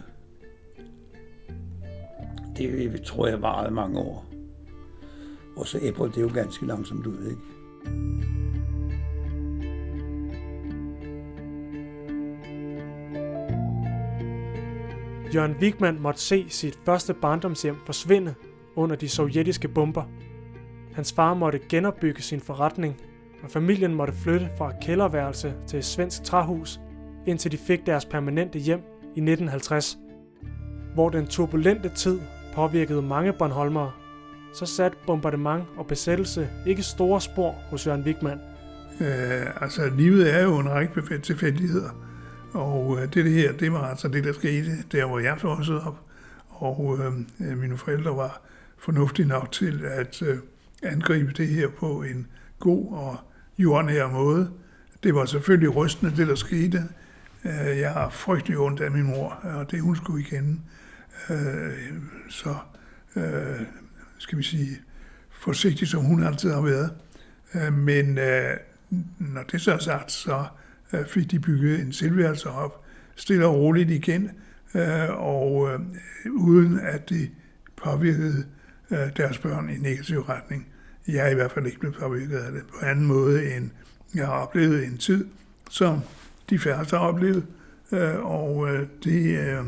det 2.58 3.02
tror 3.02 3.28
jeg 3.28 3.42
varede 3.42 3.74
mange 3.74 4.00
år. 4.00 4.26
Og 5.56 5.68
så 5.68 5.80
æbber 5.82 6.08
det 6.08 6.22
jo 6.22 6.32
ganske 6.34 6.66
langsomt 6.66 7.08
ud, 7.08 7.30
ikke? 7.30 7.42
Jørgen 15.36 15.56
Wigman 15.62 16.00
måtte 16.00 16.22
se 16.22 16.46
sit 16.50 16.80
første 16.86 17.14
barndomshjem 17.14 17.76
forsvinde 17.86 18.36
under 18.76 18.96
de 18.96 19.10
sovjetiske 19.10 19.68
bomber. 19.68 20.04
Hans 20.98 21.14
far 21.14 21.34
måtte 21.34 21.60
genopbygge 21.70 22.22
sin 22.22 22.40
forretning, 22.40 22.96
og 23.44 23.52
familien 23.52 23.94
måtte 23.94 24.14
flytte 24.14 24.50
fra 24.58 24.70
et 24.70 24.76
kælderværelse 24.82 25.54
til 25.68 25.80
et 25.80 25.86
svensk 25.86 26.24
træhus, 26.24 26.80
indtil 27.26 27.52
de 27.52 27.58
fik 27.58 27.86
deres 27.86 28.06
permanente 28.06 28.60
hjem 28.60 28.80
i 29.04 29.20
1950. 29.20 29.98
Hvor 30.94 31.10
den 31.10 31.28
turbulente 31.28 31.90
tid 31.90 32.20
påvirkede 32.56 33.02
mange 33.02 33.34
Bornholmere, 33.34 33.92
så 34.54 34.66
satte 34.66 34.98
bombardement 35.08 35.64
og 35.78 35.88
besættelse 35.88 36.50
ikke 36.66 36.84
store 36.84 37.22
spor 37.22 37.52
hos 37.52 37.88
Jørgen 37.88 38.04
Wigman. 38.04 38.40
Øh, 39.02 39.62
altså, 39.62 39.90
livet 39.98 40.34
er 40.36 40.44
jo 40.44 40.60
en 40.60 40.70
række 40.70 41.20
tilfældigheder. 41.20 41.90
Og 42.54 43.00
øh, 43.02 43.14
det 43.14 43.32
her, 43.32 43.52
det 43.54 43.72
var 43.72 43.88
altså 43.88 44.08
det, 44.08 44.24
der 44.24 44.34
skete, 44.34 44.72
der 44.92 45.06
hvor 45.06 45.20
jeg 45.20 45.38
voksede 45.44 45.84
op. 45.84 46.00
Og 46.50 47.00
øh, 47.00 47.52
øh 47.52 47.58
mine 47.58 47.78
forældre 47.78 48.16
var 48.16 48.42
fornuftige 48.78 49.28
nok 49.28 49.52
til 49.52 49.86
at 49.86 50.22
øh, 50.22 50.38
angribe 50.84 51.32
det 51.32 51.48
her 51.48 51.68
på 51.68 52.02
en 52.02 52.28
god 52.60 52.94
og 52.94 53.18
jordnær 53.58 54.08
måde. 54.08 54.52
Det 55.04 55.16
var 55.16 55.26
selvfølgelig 55.26 55.76
rystende, 55.76 56.16
det 56.18 56.28
der 56.28 56.36
skete. 56.36 56.84
Øh, 57.46 57.80
jeg 57.80 57.92
har 57.92 58.10
frygtelig 58.10 58.58
ondt 58.58 58.82
af 58.82 58.92
min 58.92 59.04
mor, 59.04 59.30
og 59.30 59.72
det 59.72 59.82
hun 59.82 59.96
skulle 59.96 60.26
igen. 60.28 60.64
Øh, 61.30 61.74
så 62.30 62.56
øh, 63.16 63.62
skal 64.18 64.38
vi 64.38 64.44
sige, 64.44 64.80
forsigtig 65.30 65.88
som 65.88 66.04
hun 66.04 66.24
altid 66.24 66.52
har 66.52 66.62
været. 66.62 66.92
Men 67.74 68.20
når 69.20 69.44
det 69.44 69.62
så 69.62 69.74
er 69.74 69.78
sagt, 69.78 70.12
så 70.12 70.46
fik 71.08 71.32
de 71.32 71.40
bygget 71.40 71.80
en 71.80 71.94
selvværelse 71.94 72.50
op, 72.50 72.84
stille 73.16 73.46
og 73.46 73.56
roligt 73.56 73.92
igen, 73.92 74.32
og 75.10 75.80
uden 76.30 76.80
at 76.80 77.10
det 77.10 77.32
påvirkede 77.84 78.46
deres 78.90 79.38
børn 79.38 79.70
i 79.70 79.78
negativ 79.78 80.20
retning. 80.20 80.68
Jeg 81.08 81.26
er 81.26 81.30
i 81.30 81.34
hvert 81.34 81.52
fald 81.52 81.66
ikke 81.66 81.80
blevet 81.80 81.96
påvirket 81.96 82.38
af 82.38 82.52
det 82.52 82.62
på 82.62 82.86
anden 82.86 83.06
måde, 83.06 83.56
end 83.56 83.70
jeg 84.16 84.26
har 84.26 84.34
oplevet 84.34 84.86
en 84.86 84.98
tid, 84.98 85.26
som 85.70 86.00
de 86.50 86.60
færreste 86.60 86.98
har 86.98 87.08
oplevet, 87.08 87.46
øh, 87.92 88.26
og 88.26 88.70
øh, 88.70 88.88
det 89.04 89.40
øh, 89.40 89.66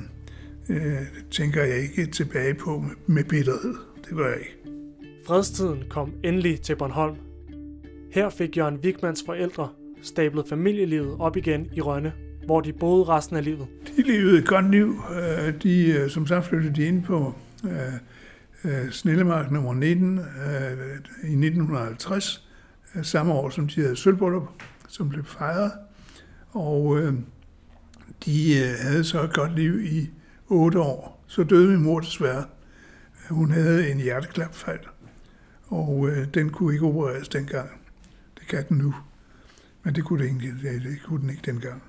øh, 0.70 1.02
tænker 1.32 1.64
jeg 1.64 1.78
ikke 1.78 2.06
tilbage 2.06 2.54
på 2.54 2.86
med, 3.08 3.24
bitterhed. 3.24 3.76
Det 4.10 4.18
gør 4.18 4.28
jeg 4.28 4.40
ikke. 4.40 4.58
Fredstiden 5.28 5.84
kom 5.90 6.14
endelig 6.24 6.62
til 6.62 6.76
Bornholm. 6.76 7.16
Her 8.12 8.30
fik 8.30 8.58
Jørgen 8.58 8.80
Wigmans 8.84 9.24
forældre 9.26 9.70
stablet 10.02 10.46
familielivet 10.50 11.16
op 11.20 11.38
igen 11.38 11.70
i 11.74 11.82
Rønne, 11.82 12.14
hvor 12.46 12.62
de 12.62 12.74
boede 12.74 13.04
resten 13.04 13.36
af 13.38 13.44
livet. 13.44 13.68
De 13.98 14.02
levede 14.02 14.38
et 14.38 14.48
godt 14.48 14.72
liv. 14.72 15.02
Øh, 15.12 15.54
de, 15.64 15.86
øh, 15.86 16.10
som 16.10 16.28
sagt 16.28 16.46
flyttede 16.46 16.76
de 16.76 16.86
ind 16.86 17.04
på 17.04 17.34
øh, 18.64 18.92
Snillemark 18.92 19.52
nummer 19.52 19.74
19 19.74 20.20
øh, 20.20 20.26
i 21.24 21.46
1950, 21.46 22.48
øh, 22.96 23.06
samme 23.06 23.34
år 23.34 23.50
som 23.50 23.68
de 23.68 23.82
havde 23.82 23.96
sølvbryllup, 23.96 24.48
som 24.88 25.10
blev 25.10 25.26
fejret. 25.26 25.72
Og 26.50 27.00
øh, 27.00 27.14
de 28.26 28.56
havde 28.80 29.04
så 29.04 29.24
et 29.24 29.34
godt 29.34 29.56
liv 29.56 29.82
i 29.84 30.10
otte 30.48 30.80
år. 30.80 31.24
Så 31.28 31.44
døde 31.44 31.70
min 31.70 31.84
mor 31.84 32.00
desværre. 32.00 32.46
Hun 33.30 33.52
havde 33.52 33.92
en 33.92 33.98
hjerteklapfald, 33.98 34.80
og 35.68 36.10
øh, 36.10 36.28
den 36.34 36.50
kunne 36.50 36.74
ikke 36.74 36.86
opereres 36.86 37.30
dengang. 37.30 37.70
Det 38.40 38.48
kan 38.48 38.66
den 38.70 38.78
nu. 38.78 38.96
Men 39.84 39.96
det 39.96 40.04
kunne, 40.04 40.24
det, 40.24 40.30
ikke, 40.30 40.56
det, 40.62 40.84
det 40.84 41.04
kunne 41.04 41.22
den 41.22 41.30
ikke 41.30 41.42
dengang. 41.46 41.84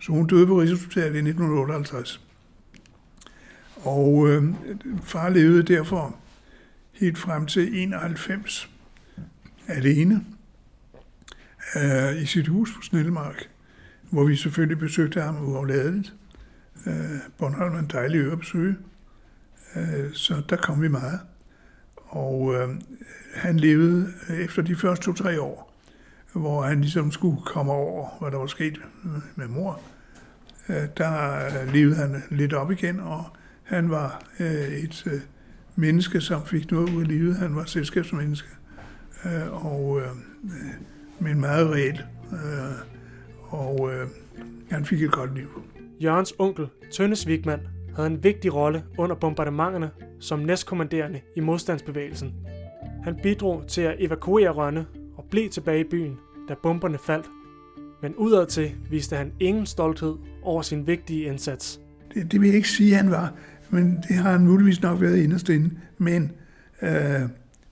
Så 0.00 0.12
hun 0.12 0.26
døde 0.26 0.46
på 0.46 0.60
Rigshospitalet 0.60 1.14
i 1.14 1.18
1958. 1.18 2.20
Og 3.82 4.28
øh, 4.28 4.44
far 5.02 5.28
levede 5.28 5.62
derfor 5.62 6.16
helt 6.92 7.18
frem 7.18 7.46
til 7.46 7.82
91 7.82 8.70
alene 9.68 10.24
øh, 11.76 12.22
i 12.22 12.26
sit 12.26 12.48
hus 12.48 12.72
på 12.76 12.82
Snellemark, 12.82 13.48
hvor 14.10 14.24
vi 14.24 14.36
selvfølgelig 14.36 14.78
besøgte 14.78 15.20
ham 15.20 15.48
uafladeligt. 15.48 16.14
Øh, 16.86 16.94
Bornholm 17.38 17.74
er 17.74 17.78
en 17.78 17.90
dejlig 17.92 18.18
ø 18.18 18.32
at 18.32 18.38
besøge, 18.38 18.76
øh, 19.76 20.12
så 20.12 20.42
der 20.48 20.56
kom 20.56 20.82
vi 20.82 20.88
meget. 20.88 21.20
Og 21.96 22.54
øh, 22.54 22.68
han 23.34 23.56
levede 23.56 24.12
øh, 24.28 24.36
efter 24.36 24.62
de 24.62 24.76
første 24.76 25.04
to-tre 25.04 25.40
år, 25.40 25.72
hvor 26.32 26.62
han 26.62 26.80
ligesom 26.80 27.12
skulle 27.12 27.42
komme 27.42 27.72
over, 27.72 28.08
hvad 28.20 28.30
der 28.30 28.38
var 28.38 28.46
sket 28.46 28.80
med 29.36 29.48
mor. 29.48 29.80
Øh, 30.68 30.82
der 30.96 31.44
øh, 31.46 31.72
levede 31.72 31.96
han 31.96 32.22
lidt 32.30 32.52
op 32.52 32.70
igen, 32.70 33.00
og 33.00 33.24
han 33.72 33.90
var 33.90 34.22
øh, 34.40 34.68
et 34.68 35.06
øh, 35.06 35.20
menneske, 35.76 36.20
som 36.20 36.46
fik 36.46 36.70
noget 36.70 36.90
ud 36.90 37.02
af 37.02 37.08
livet. 37.08 37.36
Han 37.36 37.56
var 37.56 37.64
selskabsmenneske, 37.64 38.48
øh, 39.24 39.66
og 39.66 40.00
øh, 40.00 40.08
men 41.18 41.40
meget 41.40 41.70
reelt. 41.70 42.04
Øh, 42.32 42.38
og 43.40 43.92
øh, 43.92 44.08
han 44.70 44.84
fik 44.84 45.02
et 45.02 45.12
godt 45.12 45.34
liv. 45.34 45.62
Jørgens 46.02 46.34
onkel, 46.38 46.66
Tønnes 46.92 47.26
Vigman, 47.26 47.60
havde 47.96 48.08
en 48.08 48.24
vigtig 48.24 48.54
rolle 48.54 48.84
under 48.98 49.16
bombardementerne 49.16 49.90
som 50.20 50.38
næstkommanderende 50.38 51.20
i 51.36 51.40
modstandsbevægelsen. 51.40 52.34
Han 53.04 53.18
bidrog 53.22 53.64
til 53.68 53.82
at 53.82 53.96
evakuere 53.98 54.50
Rønne 54.50 54.86
og 55.16 55.24
blev 55.30 55.50
tilbage 55.50 55.80
i 55.80 55.88
byen, 55.90 56.16
da 56.48 56.54
bomberne 56.62 56.98
faldt. 56.98 57.26
Men 58.02 58.14
udadtil 58.14 58.74
viste 58.90 59.16
han 59.16 59.32
ingen 59.40 59.66
stolthed 59.66 60.14
over 60.42 60.62
sin 60.62 60.86
vigtige 60.86 61.24
indsats. 61.24 61.80
Det, 62.14 62.32
det 62.32 62.40
vil 62.40 62.46
jeg 62.46 62.56
ikke 62.56 62.68
sige, 62.68 62.90
at 62.90 62.96
han 62.96 63.10
var, 63.10 63.32
men 63.72 64.04
det 64.08 64.16
har 64.16 64.30
han 64.30 64.46
muligvis 64.46 64.82
nok 64.82 65.00
været 65.00 65.16
inderst 65.16 65.48
inde. 65.48 65.70
Men 65.98 66.32
øh, 66.82 67.20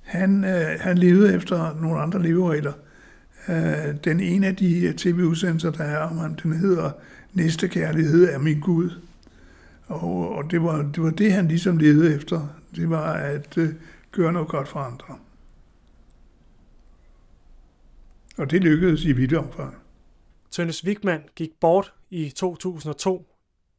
han, 0.00 0.44
øh, 0.44 0.80
han 0.80 0.98
levede 0.98 1.34
efter 1.34 1.80
nogle 1.80 2.00
andre 2.00 2.22
leveregler. 2.22 2.72
Øh, 3.48 3.94
den 4.04 4.20
ene 4.20 4.46
af 4.46 4.56
de 4.56 4.94
tv-udsendelser, 4.96 5.70
der 5.70 5.84
er 5.84 5.98
om 5.98 6.18
ham, 6.18 6.34
den 6.34 6.52
hedder 6.52 6.90
Næste 7.32 7.68
kærlighed 7.68 8.28
er 8.28 8.38
min 8.38 8.60
Gud. 8.60 8.90
Og, 9.86 10.28
og 10.28 10.50
det, 10.50 10.62
var, 10.62 10.82
det 10.82 11.02
var 11.02 11.10
det, 11.10 11.32
han 11.32 11.48
ligesom 11.48 11.78
levede 11.78 12.14
efter. 12.14 12.48
Det 12.76 12.90
var 12.90 13.12
at 13.12 13.58
øh, 13.58 13.74
gøre 14.12 14.32
noget 14.32 14.48
godt 14.48 14.68
for 14.68 14.80
andre. 14.80 15.18
Og 18.38 18.50
det 18.50 18.62
lykkedes 18.62 19.04
i 19.04 19.12
vidt 19.12 19.32
omfang. 19.32 19.74
Tønnes 20.50 20.84
Wigman 20.84 21.20
gik 21.36 21.50
bort 21.60 21.92
i 22.10 22.30
2002. 22.30 23.26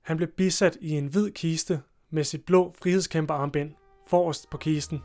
Han 0.01 0.17
blev 0.17 0.29
bisat 0.37 0.77
i 0.81 0.89
en 0.89 1.07
hvid 1.07 1.31
kiste 1.31 1.79
med 2.11 2.23
sit 2.23 2.45
blå 2.45 2.73
frihedskæmperarmbind 2.81 3.71
forrest 4.07 4.49
på 4.49 4.57
kisten. 4.57 5.01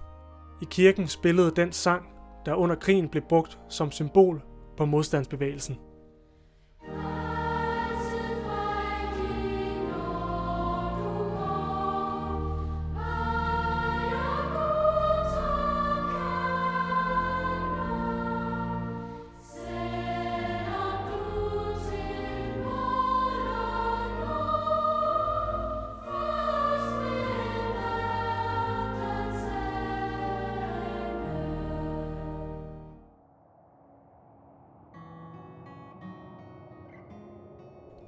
I 0.63 0.65
kirken 0.71 1.09
spillede 1.09 1.51
den 1.57 1.73
sang, 1.73 2.07
der 2.47 2.55
under 2.55 2.77
krigen 2.77 3.09
blev 3.09 3.23
brugt 3.29 3.59
som 3.69 3.91
symbol 3.91 4.43
på 4.77 4.85
modstandsbevægelsen. 4.85 5.77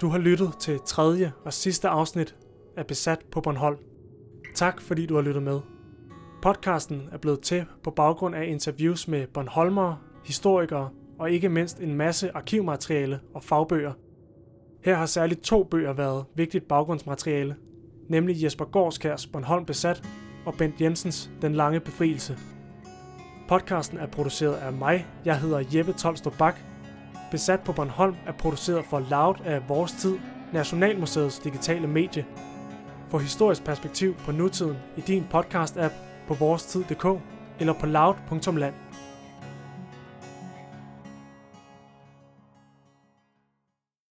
Du 0.01 0.07
har 0.07 0.17
lyttet 0.17 0.53
til 0.59 0.79
tredje 0.85 1.31
og 1.45 1.53
sidste 1.53 1.87
afsnit 1.87 2.35
af 2.77 2.87
Besat 2.87 3.19
på 3.31 3.41
Bornholm. 3.41 3.77
Tak 4.55 4.81
fordi 4.81 5.05
du 5.05 5.15
har 5.15 5.21
lyttet 5.21 5.43
med. 5.43 5.59
Podcasten 6.41 7.09
er 7.11 7.17
blevet 7.17 7.41
til 7.41 7.65
på 7.83 7.91
baggrund 7.91 8.35
af 8.35 8.47
interviews 8.47 9.07
med 9.07 9.27
Bornholmere, 9.27 9.97
historikere 10.25 10.89
og 11.19 11.31
ikke 11.31 11.49
mindst 11.49 11.79
en 11.79 11.95
masse 11.95 12.35
arkivmateriale 12.35 13.19
og 13.33 13.43
fagbøger. 13.43 13.93
Her 14.83 14.95
har 14.95 15.05
særligt 15.05 15.41
to 15.41 15.63
bøger 15.63 15.93
været 15.93 16.25
vigtigt 16.35 16.67
baggrundsmateriale, 16.67 17.55
nemlig 18.09 18.43
Jesper 18.43 18.65
Gårdskærs 18.65 19.27
Bornholm 19.27 19.65
Besat 19.65 20.03
og 20.45 20.53
Bent 20.53 20.81
Jensens 20.81 21.31
Den 21.41 21.55
Lange 21.55 21.79
Befrielse. 21.79 22.37
Podcasten 23.47 23.97
er 23.97 24.07
produceret 24.07 24.55
af 24.55 24.73
mig. 24.73 25.07
Jeg 25.25 25.39
hedder 25.39 25.63
Jeppe 25.73 25.93
Tolstrup 25.93 26.37
Bak, 26.37 26.59
Besat 27.31 27.59
på 27.59 27.73
Bornholm 27.73 28.15
er 28.27 28.31
produceret 28.31 28.85
for 28.85 28.99
Loud 29.09 29.35
af 29.45 29.69
Vores 29.69 29.91
Tid, 29.91 30.17
Nationalmuseets 30.53 31.39
digitale 31.39 31.87
medie. 31.87 32.25
Få 33.09 33.17
historisk 33.17 33.63
perspektiv 33.63 34.15
på 34.15 34.31
nutiden 34.31 34.77
i 34.97 35.01
din 35.01 35.27
podcast-app 35.33 35.93
på 36.27 36.33
vorestid.dk 36.33 37.05
eller 37.59 37.73
på 37.73 37.85
loud.land. 37.85 38.73